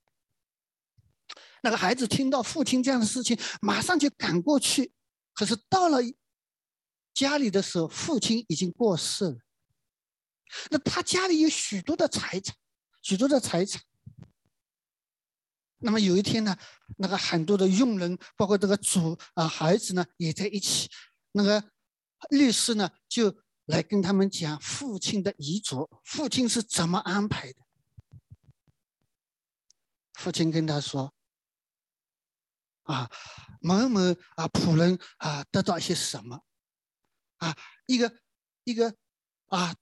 [1.63, 4.93] 那个孩子听到父亲这样的事情，马上就赶过去。
[5.33, 5.99] 可是到了
[7.15, 9.39] 家里的时候，父亲已经过世了。
[10.71, 12.57] 那他家里有许多的财产，
[13.03, 13.83] 许多的财产。
[15.81, 16.59] 那么有一天呢，
[16.97, 20.91] 那个很多的佣人，包括这个主啊孩子呢，也在一起。
[21.31, 21.71] 那个
[22.31, 27.61] 律师呢，就来跟他们讲父亲的遗嘱，父亲是怎么安排的。
[30.15, 31.15] 父亲跟他说
[32.83, 33.09] ：“啊，
[33.61, 34.01] 某某
[34.35, 36.43] 啊仆人啊得到一些什么？
[37.37, 37.57] 啊，
[37.87, 38.19] 一个
[38.65, 38.97] 一个
[39.47, 39.77] 啊。”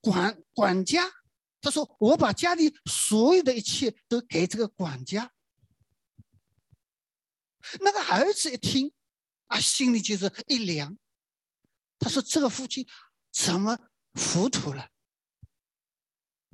[0.00, 1.12] 管管家，
[1.60, 5.32] 他说：“我把家里所有的一切都给这个管家。”
[7.80, 8.92] 那个儿子一听，
[9.48, 10.96] 啊，心里就是一凉。
[11.98, 12.86] 他说：“这个父亲
[13.30, 13.78] 怎么
[14.14, 14.88] 糊涂了？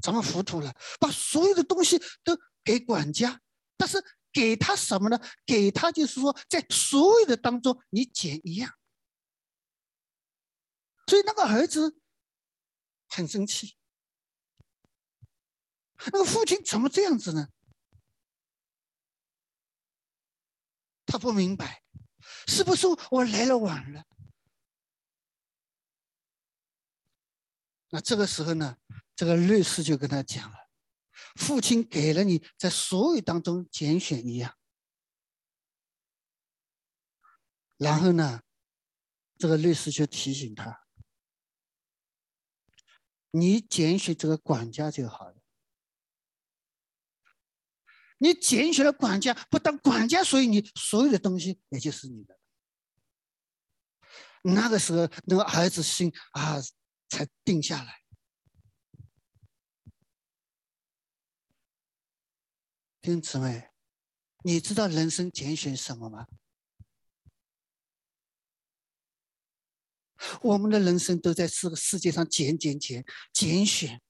[0.02, 0.74] 怎么糊涂了？
[0.98, 3.40] 把所有的东西都给管家，
[3.76, 5.20] 但是给他什么呢？
[5.46, 8.74] 给他就是说，在所有的当中，你捡一样。
[11.06, 12.00] 所以那个儿子。”
[13.08, 13.76] 很生气，
[16.12, 17.48] 那个父亲怎么这样子呢？
[21.06, 21.82] 他不明白，
[22.46, 24.04] 是不是我来了晚了？
[27.90, 28.76] 那这个时候呢，
[29.14, 30.68] 这个律师就跟他讲了：
[31.36, 34.58] 父亲给了你在所有当中拣选一样，
[37.76, 38.42] 然后呢，
[39.38, 40.85] 这个律师就提醒他。
[43.30, 45.36] 你拣选这个管家就好了。
[48.18, 52.38] 你拣选了管家，不当管家，所以你所有的东西也就是你的。
[54.42, 56.56] 那个时候，那个儿子心啊
[57.08, 58.02] 才定下来。
[63.02, 63.70] 丁姊妹，
[64.44, 66.26] 你知道人生拣选什么吗？
[70.42, 74.00] 我们的人生都在这个世界上拣拣拣拣选，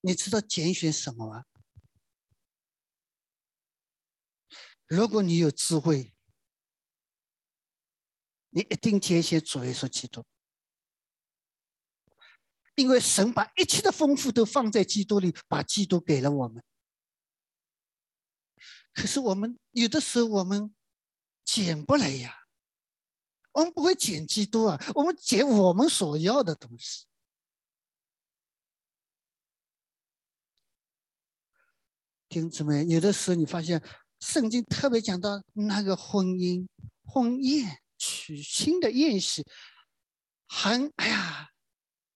[0.00, 1.44] 你知道拣选什么吗？
[4.86, 6.14] 如果你有智慧，
[8.50, 10.24] 你一定拣选主耶稣基督，
[12.74, 16.64] 因为神把一切的丰富都放在基督里，把基督给了我们。
[18.94, 20.74] 可是我们有的时候我们
[21.44, 22.47] 捡不来呀。
[23.58, 27.06] 我们不会捡基督啊，我们捡我们所要的东西。
[32.28, 33.82] 听姊妹，有的时候你发现
[34.20, 36.68] 圣经特别讲到那个婚姻、
[37.04, 39.44] 婚宴、娶亲的宴席，
[40.46, 41.50] 很哎呀，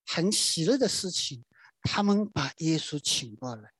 [0.06, 1.44] 很喜乐的事情，
[1.82, 3.72] 他们把耶稣请过来，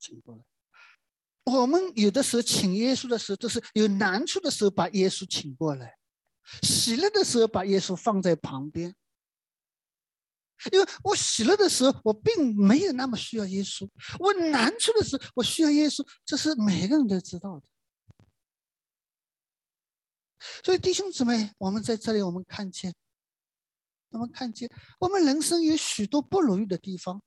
[0.00, 0.42] 请过来。
[1.44, 5.96] 我们有的时候请耶稣的时候，都是有难处的时候把耶稣请过来，
[6.62, 8.94] 喜乐的时候把耶稣放在旁边。
[10.72, 13.86] 因为我喜乐的时候，我并没有那么需要耶稣；
[14.18, 16.06] 我难处的时候，我需要耶稣。
[16.24, 17.66] 这是每个人都知道的。
[20.62, 22.94] 所以弟兄姊妹，我们在这里，我们看见，
[24.10, 27.22] 我们看见，我们人生有许多不如意的地方，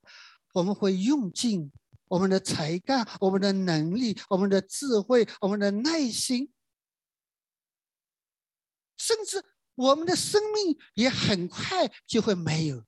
[0.54, 1.70] 我们会用尽
[2.08, 6.52] 我们的才干、我们的能力、我们的智慧、我们的耐心，
[8.96, 9.44] 甚至
[9.74, 12.84] 我们的生命也很快就会没有。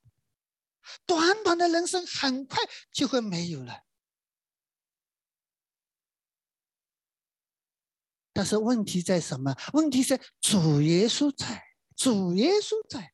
[1.05, 2.57] 短短的人生很快
[2.91, 3.83] 就会没有了，
[8.33, 9.55] 但是问题在什么？
[9.73, 11.63] 问题在主耶稣在，
[11.95, 13.13] 主耶稣在。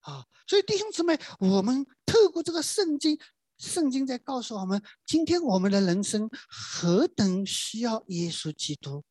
[0.00, 3.18] 啊，所以弟兄姊妹，我们透过这个圣经，
[3.58, 9.04] 圣经在告诉我们，今天我们的人生何等需要耶稣基督？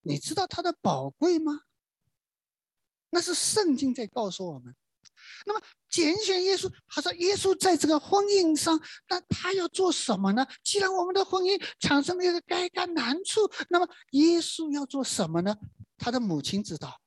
[0.00, 1.60] 你知道他的宝贵吗？
[3.10, 4.74] 那是圣经在告诉我们。
[5.44, 10.46] 那么拣选耶稣，他说耶稣在这个婚姻上，那他要做什么呢？
[10.64, 15.56] 既然我们的婚姻产生了一个该干难处，那么耶稣要做什么呢？
[15.98, 17.00] 他的母亲知道，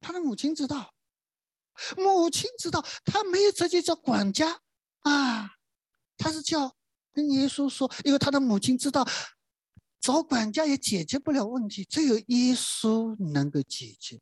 [0.00, 0.94] 他的母亲知道，
[1.96, 4.62] 母亲知道，他没有直接叫管家
[5.08, 5.50] 啊，
[6.16, 6.76] 他是叫
[7.12, 9.06] 跟耶稣说，因为他的母亲知道，
[10.00, 14.20] 找管家也解决不了问题，只有耶稣能够解决。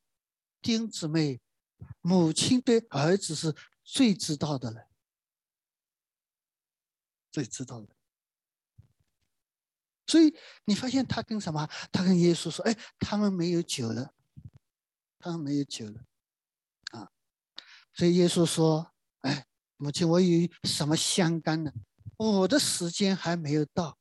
[0.60, 1.40] 丁姊妹。
[2.00, 4.88] 母亲对儿子是最知道的了，
[7.30, 7.94] 最知道的。
[10.06, 11.68] 所以你发现他跟什么？
[11.92, 14.14] 他跟耶稣说：“哎，他们没有酒了，
[15.18, 16.04] 他们没有酒了。”
[16.92, 17.10] 啊，
[17.92, 21.72] 所以耶稣说：“哎，母亲，我与什么相干呢？
[22.16, 23.98] 我的时间还没有到。”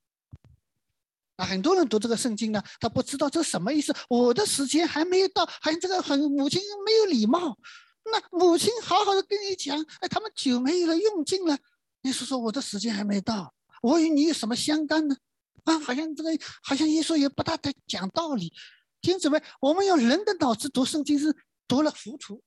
[1.38, 3.92] 啊，很多人读这个圣经呢，他不知道这什么意思。
[4.08, 7.58] 我的时间还没有到，还这个很母亲没有礼貌。
[8.06, 11.58] 那母亲好好的跟你讲，哎，他们酒没有了，用尽了。
[12.04, 15.16] 耶稣说我的时间还没到，我与你有什么相干呢？
[15.64, 16.30] 啊，好像这个
[16.62, 18.54] 好像耶稣也不大在讲道理。
[19.02, 21.36] 听姊妹，我们用人的脑子读圣经是
[21.68, 22.44] 读了糊涂，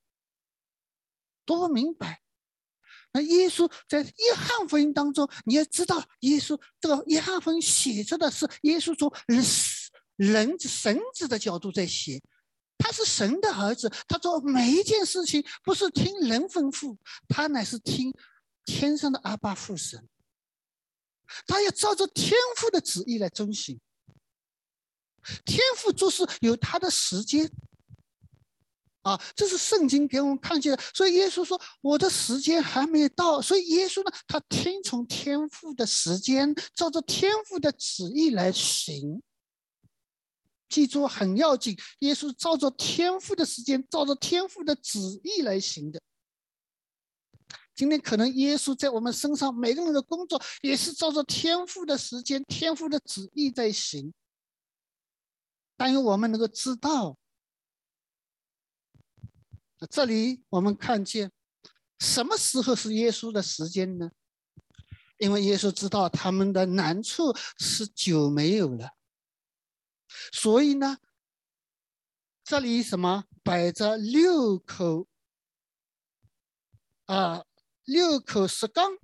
[1.45, 2.23] 读不明白。
[3.17, 9.43] 那耶稣在约翰福音当中，你要知道，耶稣这个约翰福音写着的是耶稣从人
[10.17, 12.23] 人神子的角度在写，
[12.77, 16.95] 他是神的儿子，他做每一件事情不是听人吩咐，
[17.27, 18.13] 他乃是听
[18.67, 20.07] 天上的阿爸父神，
[21.47, 23.81] 他要照着天父的旨意来遵行，
[25.47, 27.51] 天父做事有他的时间。
[29.07, 39.23] 啊，这是圣经给我们看见的，所以耶稣说我的时间还没到，所以耶稣呢，他听从天父的时间，照着天父的旨意来行。
[40.69, 46.01] 记住很要紧，耶稣照着天父的时间，照着天父的旨意来行的。
[47.77, 54.13] 今天可能耶稣在我们身上每个人的工作也是照着天父的时间、天父的旨意在行，
[55.77, 57.17] 但愿我们能够知道。
[59.91, 61.31] 这里我们看见，
[61.99, 64.11] 什么时候是耶稣的时间呢？
[65.19, 68.91] 因为耶稣知道他们的难处是酒没有了，
[70.33, 70.99] 所以呢，
[72.45, 75.09] 这里什么摆着六口
[77.07, 77.45] 啊，
[77.85, 78.99] 六口石缸。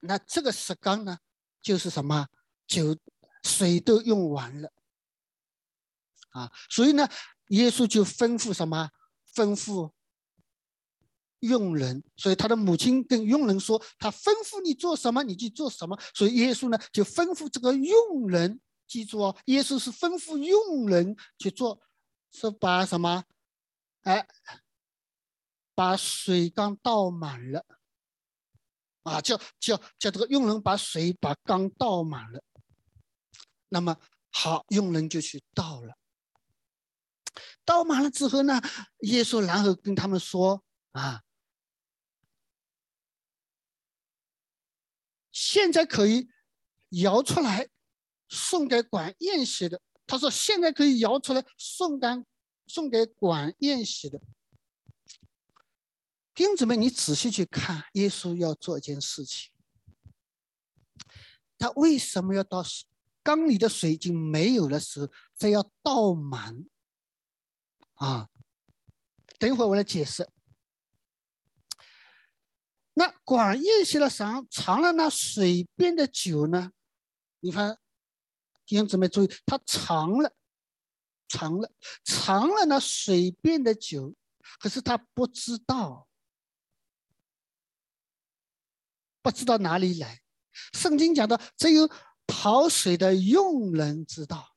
[0.00, 1.18] 那这个石缸呢，
[1.60, 2.28] 就是什么
[2.66, 2.96] 酒
[3.42, 4.72] 水都用完了
[6.30, 7.08] 啊，所以呢。
[7.48, 8.90] 耶稣就吩咐什么？
[9.34, 9.92] 吩咐
[11.40, 21.80] 佣人，所以他的母亲跟佣人说：“他吩咐你做什么，你就做什么。”所以耶稣呢，就吩咐这个佣人，记住哦，耶稣是吩咐佣人去做，
[22.32, 23.22] 是把什么？
[24.02, 24.26] 哎，
[25.74, 27.64] 把水缸倒满了，
[29.04, 32.42] 啊，叫叫叫这个佣人把水把缸倒满了。
[33.68, 33.96] 那么
[34.30, 35.94] 好，佣人就去倒了。
[37.64, 38.60] 倒满了之后呢，
[39.00, 41.22] 耶稣然后跟他们说：“啊，
[45.30, 46.28] 现在可以
[46.90, 47.68] 摇出来，
[48.28, 49.80] 送给管宴席的。
[50.06, 52.24] 他说现在可以摇出来送干
[52.66, 54.18] 送给管宴席的。
[56.34, 59.50] 弟兄姊妹，你仔细去看，耶稣要做一件事情，
[61.58, 62.64] 他为什么要到
[63.22, 66.64] 缸里的水已经没有的时候，非要倒满？
[67.98, 68.28] 啊，
[69.38, 70.28] 等一会儿我来解释。
[72.94, 76.72] 那管宴席的上藏了那水边的酒呢？
[77.40, 77.78] 你看，
[78.66, 80.34] 弟兄姊妹注意，他藏了，
[81.28, 81.70] 藏了，
[82.04, 84.16] 藏了那水边的酒，
[84.58, 86.08] 可是他不知道。
[89.20, 90.20] 不知道哪里来，
[90.72, 91.88] 圣经讲的只有
[92.26, 94.56] 讨水的用人知道。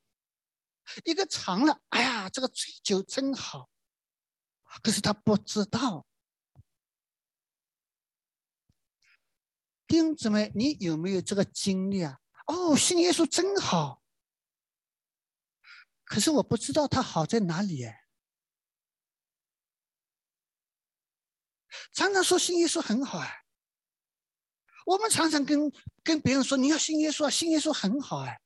[1.04, 2.50] 一个尝了，哎呀，这个
[2.82, 3.70] 酒真好，
[4.82, 6.06] 可是他不知道。
[9.86, 12.18] 弟兄姊妹，你有没有这个经历啊？
[12.46, 14.02] 哦，信耶稣真好，
[16.04, 18.04] 可是我不知道他好在哪里哎。
[21.92, 23.44] 常常说信耶稣很好哎。
[24.86, 25.70] 我们常常跟
[26.02, 28.40] 跟别人说你要信耶稣啊，信耶稣很好哎。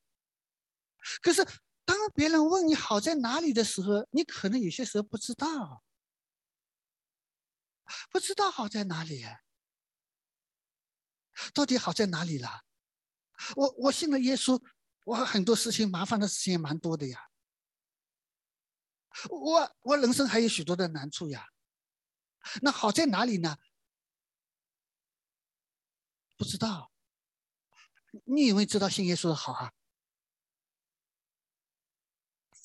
[1.22, 1.46] 可是
[1.86, 5.82] 当别人问你好在哪里的时候，你可能有些时候不知道，
[8.10, 9.24] 不知道好在哪里。
[11.54, 12.64] 到底好在哪里了？
[13.54, 14.60] 我我信了耶稣，
[15.04, 17.30] 我很多事情麻烦的事情也蛮多的呀。
[19.30, 21.46] 我我人生还有许多的难处呀。
[22.62, 23.58] 那好在哪里呢？
[26.36, 26.90] 不知道，
[28.24, 29.72] 你有没有知道信耶稣的好啊？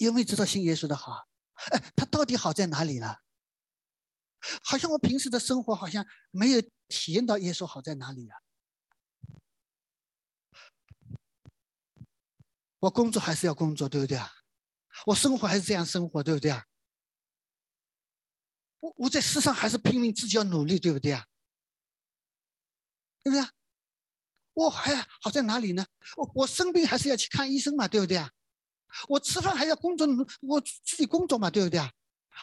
[0.06, 1.28] 有没有知道信耶稣的好？
[1.72, 3.18] 哎，他到底好在哪里呢？
[4.64, 8.36] 好像我平时的生活好像没有体验到耶稣好在哪里呀。
[12.80, 14.32] 我工作还是要工作，对不对啊？
[15.06, 16.66] 我生活还是这样生活，对不对啊？
[18.80, 21.28] 我我在世上还是拼命自己要努力，对不对啊？
[23.22, 23.52] 对不对啊？
[24.54, 25.86] 我还好在哪里呢？
[26.18, 28.32] 我我生病还是要去看医生嘛，对不对啊？
[29.08, 30.08] 我吃饭还要工作，
[30.42, 31.92] 我自己工作嘛，对不对啊？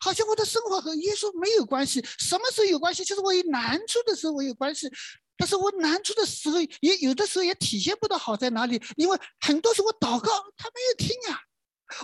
[0.01, 3.05] 好像我的生活和耶稣没有关系，什么时候有关系？
[3.05, 4.89] 就是我有难处的时候我有关系，
[5.37, 11.41] 但是我难处的时候也有的时候也体现不到好在哪里，因为很多时候我祷告他没有听呀，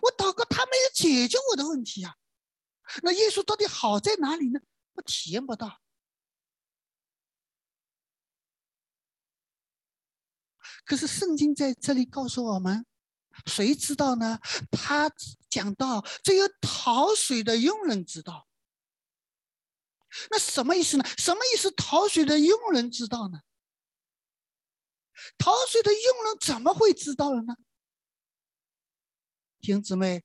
[0.03, 2.15] 我祷告他没有解决我的问题呀，
[3.03, 4.61] 那耶稣到底好在哪里呢？
[4.95, 5.81] 我体验不到。
[10.85, 12.85] 可是圣经在这里告诉我们，
[13.47, 14.39] 谁知道呢？
[14.71, 15.11] 他
[15.51, 18.47] 讲到只有讨水的佣人知道。
[20.31, 21.05] 那什么意思呢？
[21.19, 21.71] 什么意思？
[21.73, 23.41] 讨水的佣人知道呢？
[25.39, 27.55] 讨水的佣人怎么会知道了呢？
[29.61, 30.23] 弟兄姊妹，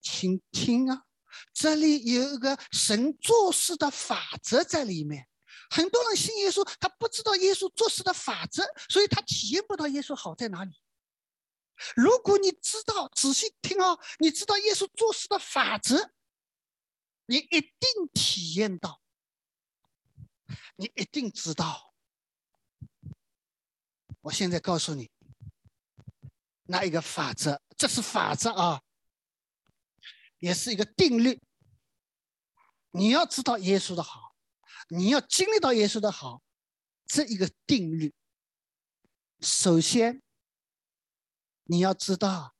[0.00, 1.04] 请听啊，
[1.52, 5.28] 这里有一个神做事的法则在里面。
[5.70, 10.72] 很多人信耶稣，他不知道耶稣做事的法则，所以他体验不到耶稣好在哪里。
[11.96, 16.12] 如果你知道，仔细听哦，你知道耶稣做事的法则，
[17.26, 19.02] 你一定体验到，
[20.76, 21.94] 你一定知道。
[24.22, 25.10] 我现在告诉你，
[26.64, 28.82] 那一个法则，这是法则啊，
[30.38, 31.42] 也是一个定律。
[32.90, 34.34] 你要知道耶稣的好。
[34.88, 36.42] 你要经历到耶稣的好，
[37.06, 38.14] 这一个定律。
[39.40, 40.22] 首先，
[41.64, 42.54] 你要知道，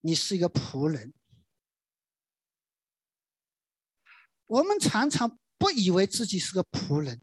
[0.00, 1.12] 你是一个仆人。
[4.46, 7.20] 我们常常不以为自己是个仆人，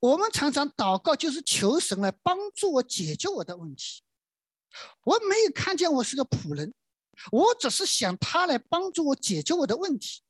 [0.00, 4.02] 我们常常祷告就是求神来帮助我解决我的问题。
[5.04, 6.74] 我没有看见我是个仆人，
[7.30, 10.21] 我只是想他来帮助我解决我的问题。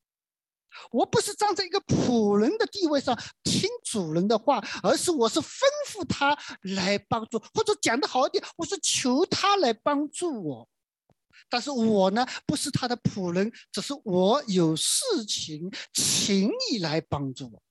[0.91, 10.69] 我不是站在一个仆人的地位上听主人的话，而是我是吩咐他来帮助，或者讲的好一点，我是求他来帮助我。
[11.49, 17.63] 但是我呢，不是他的仆人，只是我有事情请你来帮助我。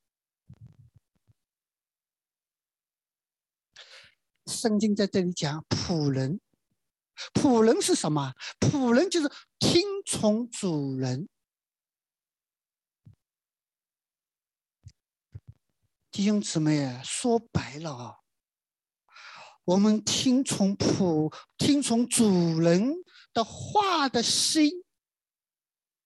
[4.46, 6.40] 圣经在这里讲仆人，
[7.34, 8.34] 仆人是什么？
[8.60, 11.28] 仆人就是听从主人。
[16.12, 18.18] 弟兄姊妹，说白了啊，
[19.64, 22.94] 我们听从普听从主人
[23.32, 24.84] 的话的心，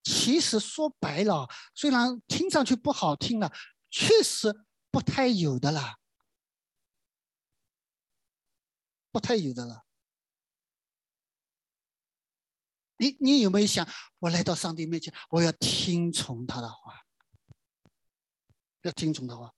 [0.03, 3.51] 其实说白了，虽然听上去不好听了，
[3.89, 5.97] 确实不太有的了，
[9.11, 9.85] 不太有的了。
[12.97, 13.85] 你你有没有想，
[14.19, 17.01] 我来到上帝面前，我要听从他的话，
[18.83, 19.51] 要听从的话。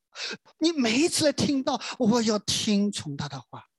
[0.60, 3.70] 你每一次听到，我要听从他的话。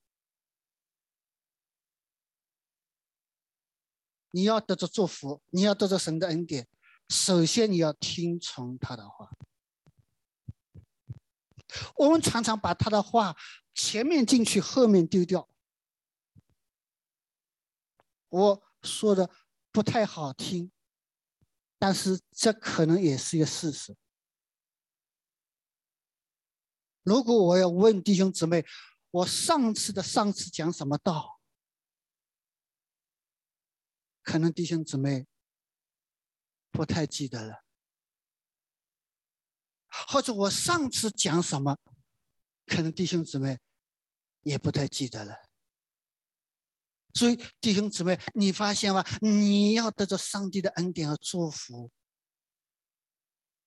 [4.31, 6.69] 你要得着祝福，你要得着神的恩典，
[7.09, 9.31] 首先你要听从他的话。
[11.97, 13.37] 我们常常把他的话
[13.75, 15.49] 前面进去，后面丢掉。
[18.29, 19.31] 我说的
[19.73, 20.71] 不太好听，
[21.79, 23.97] 但是这可能也是一个事实。
[27.09, 28.67] 如果我要问弟兄姊妹，
[29.11, 31.41] 我上次的上次讲什么道？
[34.23, 35.27] 可能弟兄姊妹
[36.71, 37.65] 不太记得了，
[39.89, 41.79] 或者我上次讲什么，
[42.67, 43.59] 可能弟兄姊妹
[44.43, 45.35] 也不太记得了。
[47.15, 49.03] 所以弟兄姊妹，你发现吗？
[49.23, 51.91] 你要得着上帝的恩典和祝福，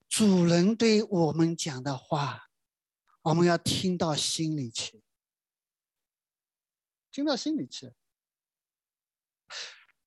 [0.07, 2.50] 主人对我们讲的话，
[3.23, 5.03] 我们要听到心里去，
[7.11, 7.93] 听到心里去。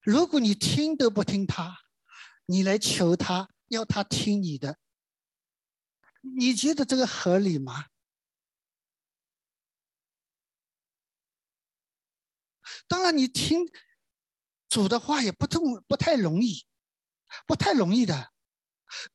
[0.00, 1.84] 如果你听都不听他，
[2.46, 4.78] 你来求他，要他听你的，
[6.20, 7.86] 你觉得这个合理吗？
[12.86, 13.66] 当然，你听
[14.68, 16.66] 主的话也不痛不太容易，
[17.46, 18.32] 不太容易的。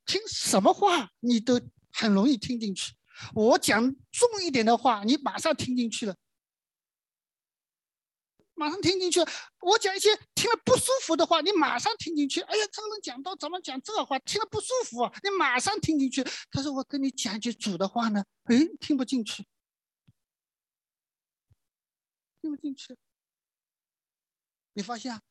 [0.06, 2.96] 听什么话你都很容易听进去。
[3.34, 6.16] 我讲重一点的话，你马上听进去了。
[8.54, 9.22] 马上听进去，
[9.62, 12.42] 我讲一些听了不舒服的话，你马上听进去。
[12.42, 16.22] 哎呀，这个人讲到怎么讲这话，听了不舒服啊，你马上听进去。
[16.52, 19.48] 他说我跟你讲一句主的话呢，哎，听不进去，
[22.42, 22.98] 听不进去。
[24.74, 25.22] 你发现啊？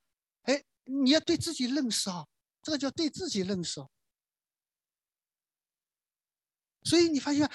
[0.45, 2.27] 哎，你要对自己认识啊，
[2.63, 3.87] 这个叫对自己认识。
[6.83, 7.47] 所以你发现，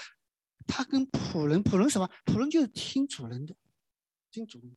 [0.67, 2.09] 他跟仆人，仆人什么？
[2.25, 3.55] 仆人就是听主人的，
[4.31, 4.75] 听主人。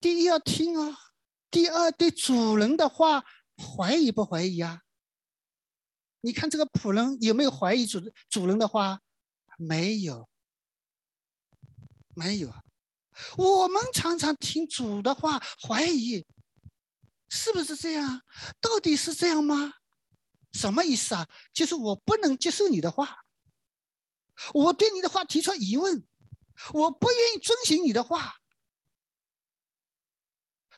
[0.00, 0.98] 第一要听啊，
[1.50, 3.24] 第二对主人的话
[3.56, 4.82] 怀疑不怀疑啊？
[6.20, 9.00] 你看这个仆人有没有怀疑主主人的话？
[9.58, 10.28] 没有，
[12.14, 12.62] 没有啊。
[13.38, 16.26] 我们常常听主的话怀疑，
[17.28, 18.22] 是不是这样？
[18.60, 19.74] 到底是这样吗？
[20.52, 21.28] 什么意思啊？
[21.52, 23.24] 就是我不能接受你的话，
[24.54, 26.06] 我对你的话提出疑问，
[26.72, 28.36] 我不愿意遵循你的话。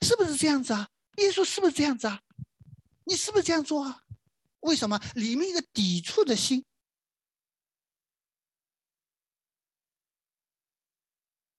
[0.03, 0.91] 是不是这样子啊？
[1.17, 2.23] 耶稣是不是这样子啊？
[3.05, 4.05] 你是不是这样做啊？
[4.61, 6.65] 为什么里面一个抵触的心？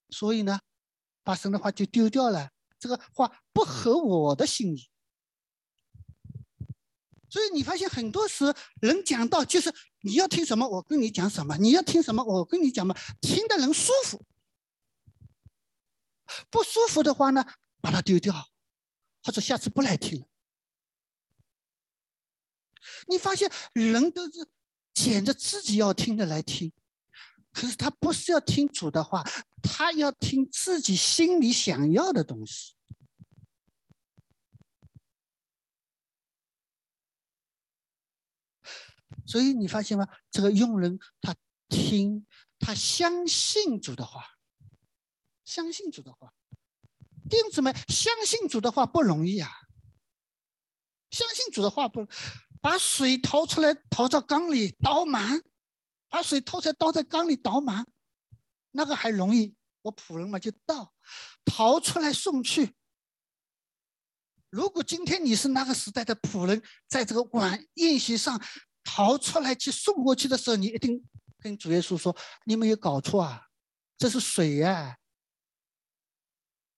[0.09, 0.59] 所以呢，
[1.23, 2.51] 把神的话就丢掉了。
[2.79, 4.89] 这个话不合我的心意。
[7.29, 12.95] 所以你发现很多时人讲到就是你要听什么，我跟你讲什么；你要听什么，我跟你讲嘛。
[13.21, 14.25] 听的人舒服，
[16.49, 17.45] 不舒服的话呢？
[17.81, 18.49] 把它丢掉，
[19.23, 20.25] 或者下次不来听了。
[23.07, 24.47] 你发现人都是
[24.93, 26.73] 捡着自己要听的来听，
[27.51, 29.23] 可是他不是要听主的话，
[29.63, 32.75] 他要听自己心里想要的东西。
[39.29, 40.07] 所以你发现吗？
[40.31, 41.35] 这个佣人他
[41.67, 42.25] 听，
[42.57, 44.25] 他相信主的话，
[45.45, 46.33] 相信主的话。
[47.29, 49.51] 弟兄姊妹，相信主的话不容易啊！
[51.11, 52.07] 相信主的话不，
[52.59, 55.43] 把水掏出来，掏到缸里倒满，
[56.07, 57.85] 把水掏出来倒在缸里倒满，
[58.71, 59.55] 那个还容易。
[59.83, 60.91] 我仆人嘛就倒，
[61.45, 62.73] 掏出来送去。
[64.49, 68.41] 如果今天你是那个时代的仆人，在这个晚宴席上
[68.91, 71.07] 逃出来去送过去的时候，你一定
[71.39, 72.15] 跟主耶稣说
[72.45, 73.47] ：“你没有搞错啊，
[73.97, 74.97] 这是水呀。”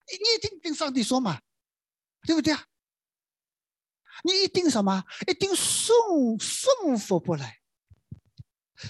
[0.06, 1.40] 你一定跟上帝说嘛，
[2.26, 2.66] 对不对啊？
[4.24, 5.02] 你一定什么？
[5.26, 7.60] 一定顺顺服不来。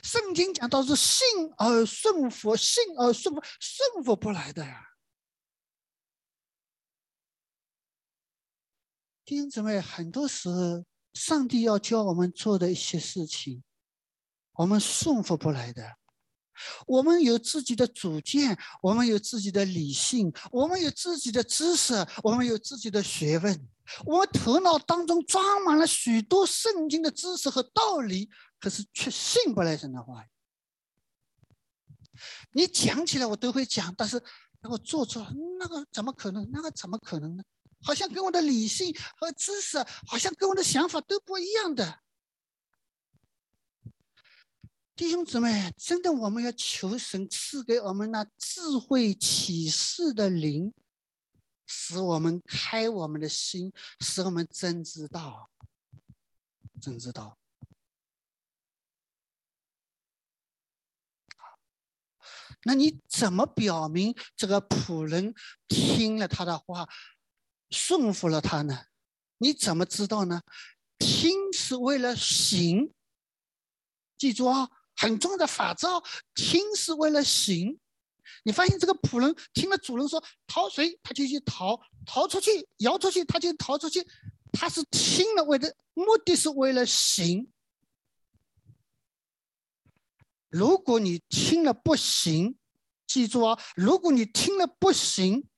[0.03, 1.25] 圣经讲到是信
[1.59, 4.89] 而顺服，信而顺服，顺服不来的呀。
[9.25, 10.85] 弟兄姊妹，很多时候
[11.15, 13.63] 上帝要教我们做的一些事情，
[14.55, 15.97] 我们顺服不来的。
[16.87, 23.69] 我们有自己的主见，我们有自己的理性，我们有自己的知识，我们有自己的学问，
[24.05, 30.25] 我们头脑当中装满了许多圣经的知识和道理，可是却信不来神的话。
[32.53, 34.23] 你讲起来我都会讲，但是
[34.61, 35.27] 如果做出来，
[35.59, 36.49] 那个怎么可能？
[36.53, 37.43] 那个怎么可能呢？
[37.83, 42.01] 好像跟我的理性和知识，好像跟我的想法都不一样的。
[44.95, 50.72] 弟兄姊妹，真的，我们要求神赐给我们那智慧启示的灵，
[51.66, 55.51] 使我们开我们的心，使我们真知道，
[56.80, 57.39] 真知道。
[62.64, 65.35] 那你怎么表明这个仆人
[65.66, 66.89] 听了他的话，
[67.73, 68.87] 顺服了他呢？
[69.39, 70.43] 你怎么知道呢？
[70.99, 72.93] 听是为了行，
[74.16, 76.01] 记住啊，很重要的法则。
[76.35, 77.81] 听是为了行。
[78.45, 84.07] 你发现这个仆人听了主人说逃谁，他就去逃；逃出去，摇出去，他就逃出去。
[84.53, 87.51] 他是听了为的，目的是为了行。
[90.49, 92.59] 如果你听了不行，
[93.07, 93.59] 记住啊！
[93.75, 95.49] 如果你听了不行，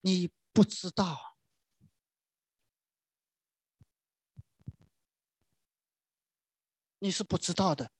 [0.00, 1.36] 你不知道，
[6.98, 7.90] 你是不知道的。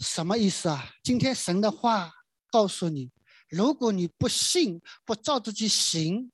[0.00, 0.92] 什么意思啊？
[1.02, 2.12] 今天神的话
[2.50, 3.10] 告诉你，
[3.48, 6.30] 如果你不信，不照着去行，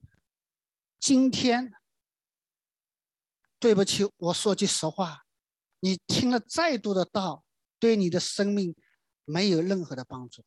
[0.99, 1.73] 今天。
[3.59, 5.27] 对不起，我说句实话，
[5.81, 7.45] 你听了再多的道，
[7.79, 8.75] 对你的生命
[9.27, 10.43] 没有任何的帮助。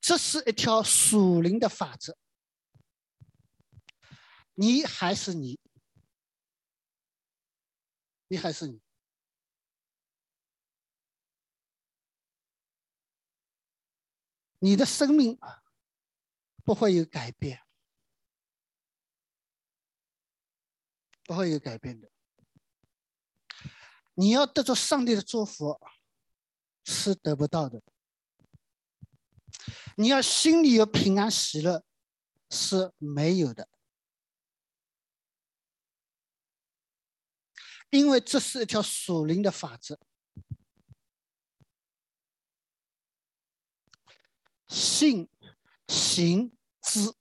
[0.00, 2.16] 这是一条属灵的法则，
[4.54, 5.60] 你还是你，
[8.28, 8.80] 你还是你，
[14.58, 15.38] 你的生命
[16.64, 17.62] 不会有改变。
[21.24, 22.10] 不会有改变的。
[24.14, 25.78] 你要得着上帝的祝福，
[26.84, 27.82] 是得不到的。
[29.98, 31.84] 你要心里有平安喜乐，
[32.48, 33.68] 是没有的。
[37.90, 39.98] 因为这是一条属灵的法则。
[44.68, 45.28] 信、
[45.88, 47.12] 行、知，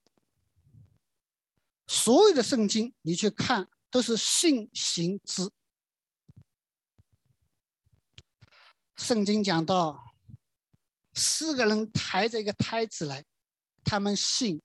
[1.88, 3.70] 所有的圣经，你去看。
[3.90, 5.50] 都是信行之。
[8.98, 10.07] 圣经讲到，
[11.18, 13.26] 四个人抬着一个胎子来，
[13.84, 14.62] 他们信，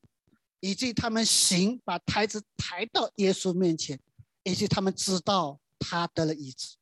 [0.61, 3.99] 以及他们行，把胎子抬到耶稣面前，
[4.43, 6.77] 以及他们知道他得了医治。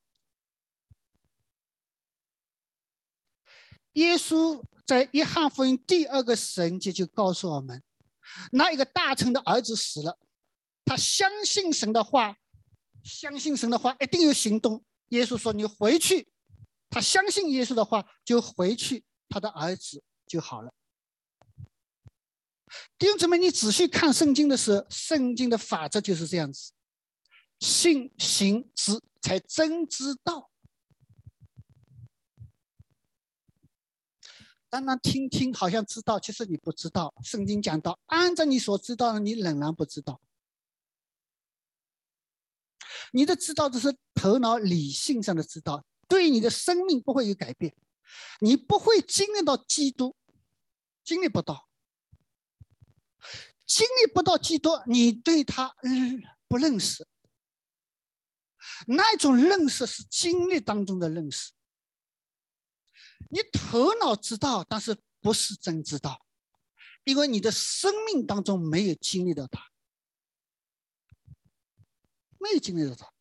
[3.95, 7.83] 耶稣在约翰福音第二个神迹就告诉我们，
[8.53, 10.19] 那一个大臣的儿子死了。
[10.85, 12.37] 他相信神的话，
[13.05, 14.85] 相信神的话一定有行动。
[15.09, 16.29] 耶稣说：“你回去。”
[16.91, 20.75] 他相信耶稣的话，就回去，他的儿子就好了。
[22.99, 26.73] 弟兄姊妹，你仔细看圣经的时候，圣经的法则就是这样子：
[27.61, 30.51] 信行知，才真知道。
[34.69, 37.13] 单单听听好像知道，其实你不知道。
[37.25, 40.21] 圣经讲到，按照你所知道的，你仍然不知道。
[43.13, 47.75] 你的知道只是头脑理性上的知道，对你的生命不会有改变，
[48.41, 50.17] 你不会经历到基督，
[51.05, 51.69] 经历不到，
[53.67, 57.07] 经历不到基督，你对他嗯不认识，
[58.87, 61.53] 那种认识是经历当中的认识，
[63.31, 66.27] 你头脑知道，但是不是真知道，
[67.05, 69.69] 因为你的生命当中没有经历到他。
[72.43, 73.13] 没有经历到他，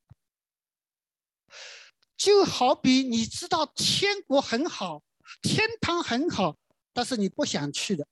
[2.19, 5.01] 就好比你知道天国很好，
[5.41, 6.57] 天堂很好，
[6.91, 8.05] 但是你不想去的。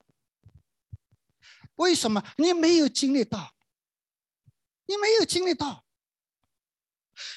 [1.76, 2.24] 为什么？
[2.38, 3.54] 你没有经历到，
[4.86, 5.86] 你没有经历到。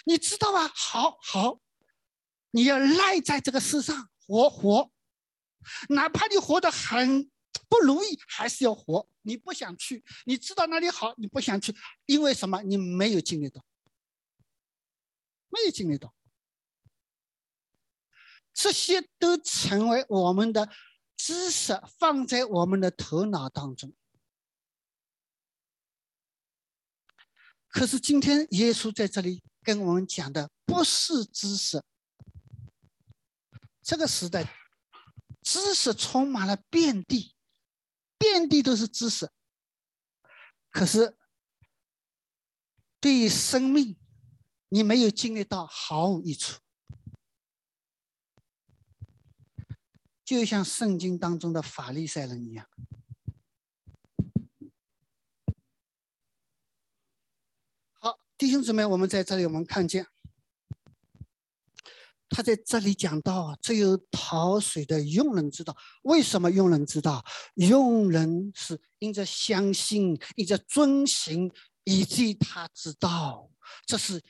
[0.05, 0.69] 你知道吧？
[0.73, 1.61] 好好，
[2.53, 4.93] 你要赖在这个世上活活，
[5.89, 7.29] 哪怕你活得很
[7.69, 9.09] 不如意，还是要活。
[9.23, 11.75] 你不想去，你知道哪里好，你不想去，
[12.07, 12.63] 因为什么？
[12.63, 13.65] 你没有经历到，
[15.49, 16.15] 没有经历到，
[18.53, 20.69] 这些都成为我们的
[21.17, 23.95] 知识，放在我们的头脑当中。
[27.69, 31.83] 可是今天耶稣在这里跟我们讲的不是知识，
[33.83, 34.57] 这个时代
[35.43, 37.35] 知识充满了遍地。
[38.19, 39.31] 遍地都是知识，
[40.71, 41.17] 可是
[43.01, 43.99] 对于生命，
[44.69, 46.61] 你没有经历到，毫无益处。
[50.39, 52.65] 就像圣经当中的法利赛人一样。
[57.95, 60.07] 好，弟兄姊妹，我们在这里，我们看见
[62.29, 65.77] 他在这里讲到，只有讨水的用人知道。
[66.03, 67.25] 为什么用人知道？
[67.57, 71.53] 用人是因着相信，因着遵行，
[71.83, 73.51] 以及他知道，
[73.85, 74.23] 这是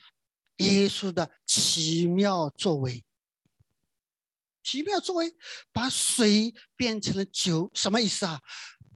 [0.57, 3.05] 耶稣的奇妙作为。
[4.71, 5.35] 奇妙作为，
[5.73, 8.41] 把水变成了酒，什么意思啊？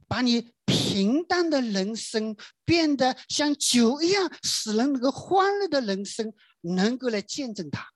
[0.06, 7.90] 把你平淡的人生变得像酒一样，使人那个欢乐的人生能够来见证他，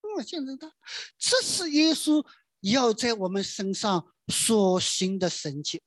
[0.00, 0.72] 嗯，见证他，
[1.18, 2.26] 这是耶稣
[2.60, 5.82] 要在我们身上所行的神迹。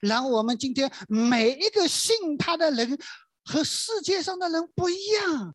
[0.00, 2.98] 然后我们今天每一个信他的人
[3.44, 5.54] 和世界上的人不一样。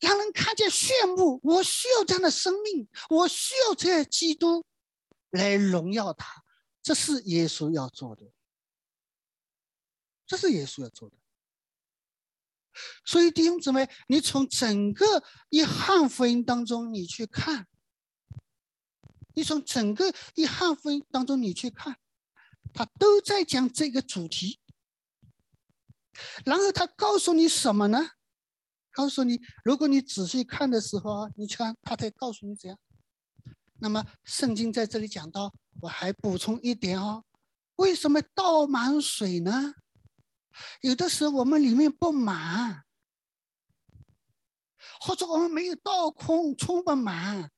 [0.00, 4.64] 让人看见炫目，我需要这样的生命，我需要这样基督
[5.30, 6.44] 来荣耀他，
[6.82, 8.30] 这是耶稣要做的，
[10.26, 11.16] 这是耶稣要做的。
[13.04, 17.68] 所以弟兄姊妹，你从整个一汉福音当中你去看，
[19.34, 21.96] 你从整个一汉福音当中你去看，
[22.72, 24.58] 他都在讲这个主题，
[26.44, 28.10] 然后他告诉你什么呢？
[28.94, 32.78] 告诉你，如果你仔细看的时候啊，你看他在告诉你怎样。
[33.80, 37.24] 那么圣经在这里讲到，我还补充一点哦，
[37.76, 39.74] 为什么倒满水呢？
[40.80, 42.84] 有的时候我们里面不满，
[45.00, 47.50] 或者我们没有倒空，充不满。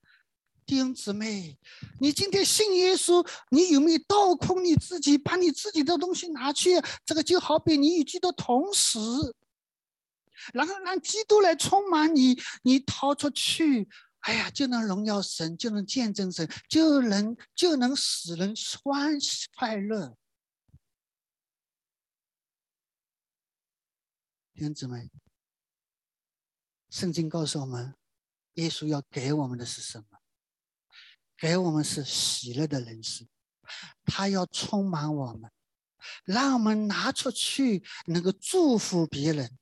[0.65, 1.57] 弟兄姊妹，
[2.01, 6.71] 你今天信耶稣，你有没有倒空你自己，把你自己的东西拿去？
[7.05, 8.99] 这个就好比你与基督同时。
[10.53, 13.87] 然后让基督来充满你，你逃出去，
[14.21, 20.17] 哎呀，就能荣耀神，就能见证神，就能就能使人欢喜快乐。
[24.53, 25.11] 弟兄姊妹，
[26.89, 27.95] 圣经告诉我们，
[28.53, 30.05] 耶稣要给我们的是什么？
[31.37, 33.27] 给我们是喜乐的人生，
[34.03, 35.51] 他要充满我们，
[36.23, 39.55] 让我们拿出去，能够祝福别人。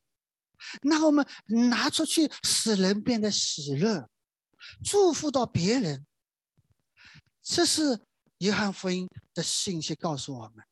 [0.82, 1.26] 那我们
[1.70, 4.10] 拿出去，使人变得喜乐，
[4.84, 6.06] 祝福到别人。
[7.42, 8.06] 这是
[8.40, 10.66] 约翰福音的信息告诉我们。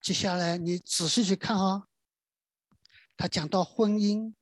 [0.00, 1.86] 接下来你仔细去看啊，
[3.16, 4.32] 他讲到婚姻，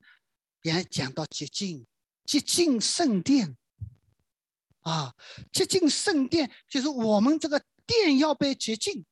[0.61, 1.85] 也讲到洁净，
[2.23, 3.57] 洁净圣殿。
[4.79, 5.13] 啊，
[5.51, 9.05] 洁净圣殿就是我们这个殿要被洁净。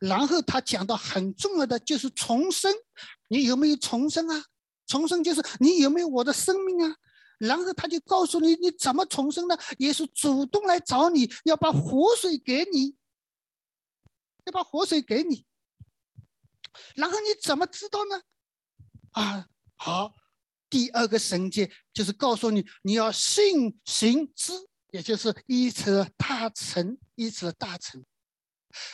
[0.00, 2.72] 然后他讲到很重要的就是重生，
[3.28, 4.44] 你有没有重生啊？
[4.86, 6.96] 重生就是你有没有我的生命啊？
[7.38, 9.56] 然后他就告诉你你怎么重生呢？
[9.78, 12.96] 耶稣主动来找你，要把活水给你，
[14.44, 15.44] 要把活水给你。
[16.94, 18.22] 然后你怎么知道呢？
[19.12, 19.46] 啊，
[19.76, 20.14] 好，
[20.70, 24.52] 第二个神迹就是告诉你你要信行知，
[24.90, 28.04] 也就是一车大成，一车大成。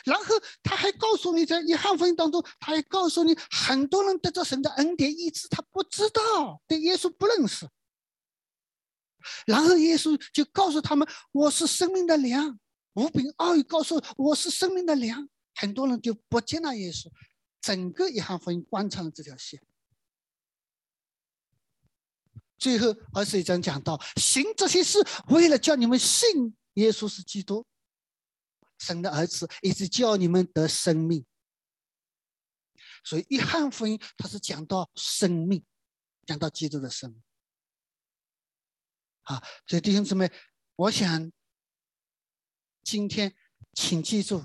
[0.05, 0.25] 然后
[0.63, 7.67] 他还告诉你，在约翰福音当中，他还告诉你，很多人得到神的恩典医治，他不知道，对耶稣不认识。
[9.47, 12.59] 然后耶稣就告诉他们：“我是生命的粮。”
[12.93, 17.11] 无柄奥义告诉我是生命的粮，很多人就不接纳耶稣。
[17.59, 19.59] 整个约翰福音贯穿了这条线。
[22.57, 27.65] 最后二十一章讲到：“行这些事，为了叫你们信耶稣是基督。”
[28.85, 31.25] 神的儿子一直叫你们得生命，
[33.03, 35.65] 所以约翰福音他是讲到生命，
[36.25, 37.23] 讲到基督的生命。
[39.23, 40.31] 啊，所以弟兄姊妹，
[40.75, 41.31] 我想
[42.83, 43.35] 今天
[43.73, 44.43] 请记住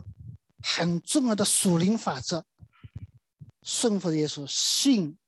[0.63, 2.47] 很重要的属灵法则：
[3.63, 5.19] 顺服耶稣，信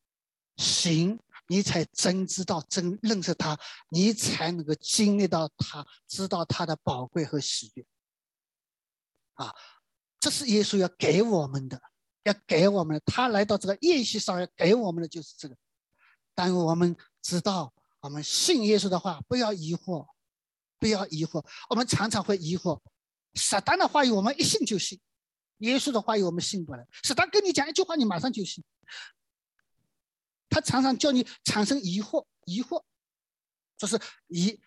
[0.56, 3.60] 行，你才真知道真认识他，
[3.90, 7.84] 你才能够经历到他，知道他的宝贵和喜悦。
[9.42, 9.54] 啊，
[10.20, 11.80] 这是耶稣要给我们的，
[12.22, 13.02] 要给我们的。
[13.04, 15.56] 他来到这个宴席上要给我们的就是这个。
[16.34, 20.06] 但我们知道，我们信耶稣的话，不要疑惑，
[20.78, 21.44] 不要疑惑。
[21.68, 22.80] 我们常常会疑惑，
[23.34, 25.00] 撒旦的话语我们一信就信，
[25.58, 26.86] 耶稣的话语我们信不来。
[27.02, 28.62] 撒旦跟你讲一句话，你马上就信。
[30.48, 32.84] 他常常叫你产生疑惑，疑惑，
[33.76, 34.60] 就是疑。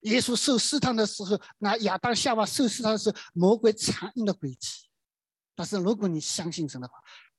[0.00, 4.88] 耶稣受试探的时候，那亚当夏娃受试探的时候，魔鬼残忍的诡计。
[5.54, 6.94] 但是如果你相信神的话，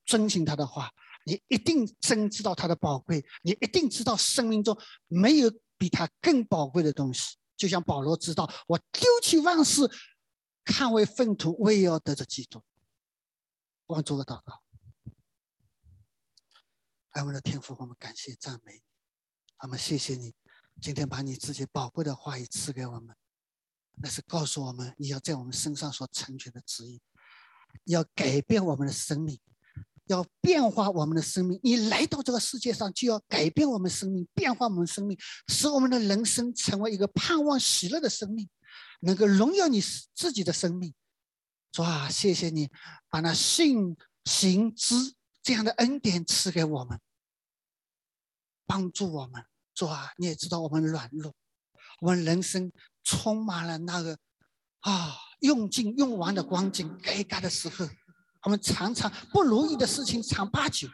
[0.06, 0.92] 遵循他的话，
[1.26, 7.38] 你一定真知道他的宝贵，你一定知道生命中没有比他更宝贵的东西。
[7.58, 9.90] 就像保罗知道，我丢弃万事，
[10.64, 12.64] 看为粪土，为要得着基督。
[13.86, 14.62] 我们做个祷告。
[17.10, 18.82] 爱我们的天父，我们感谢赞美你，
[19.60, 20.34] 我们谢谢你，
[20.82, 23.16] 今天把你自己宝贵的话语赐给我们，
[23.98, 27.00] 那是告诉我们你要在我们身上所成全的旨意，
[27.84, 29.40] 要改变我们的生命，
[30.06, 31.60] 要变化我们的生命。
[31.62, 35.16] 你来到这个世界上，就要改变我们生命，变化我们生命，
[35.50, 38.50] 使我们的人生成为一个盼望喜乐的生命，
[39.02, 39.80] 能够荣耀你
[40.16, 40.96] 自己的生命。
[41.72, 42.72] 主啊，谢谢你
[43.08, 45.14] 把那信行知。
[45.44, 47.00] 这样的恩典赐给我们，
[48.68, 49.44] 帮助我们。
[49.74, 51.34] 主啊，你也知道我们软弱，
[52.02, 52.72] 我们人生
[53.04, 54.18] 充满了那个
[54.82, 57.88] 啊用尽用完的光景，该干的时候，
[58.44, 60.88] 我们常常不如意的事情常八九。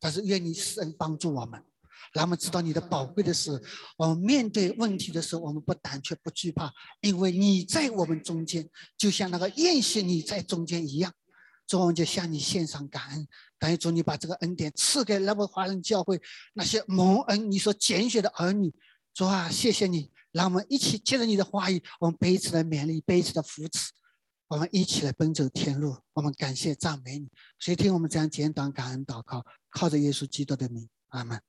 [0.00, 1.60] 但是愿你神帮助我们，
[2.12, 3.60] 让我们知道你的宝贵的是，
[3.96, 11.12] 我们面对问题的时候，我们不胆怯不惧怕，因为你在我们中间，就像那个宴席你在中间一样。
[11.68, 16.20] 主，我们就向你献上感恩，感谢主，你把这个恩典赐给那位华人教会
[16.54, 18.74] 那些蒙恩你所拣选的儿女。
[19.14, 23.90] 主啊，谢谢你，让我们一起借着你的话语，我们彼此的勉励，彼此的扶持，
[24.48, 25.98] 我们一起来奔走天路。
[26.14, 31.40] 我们感谢赞美你，谁听我们这样简短感恩祷告，靠着耶稣基督的名，阿门。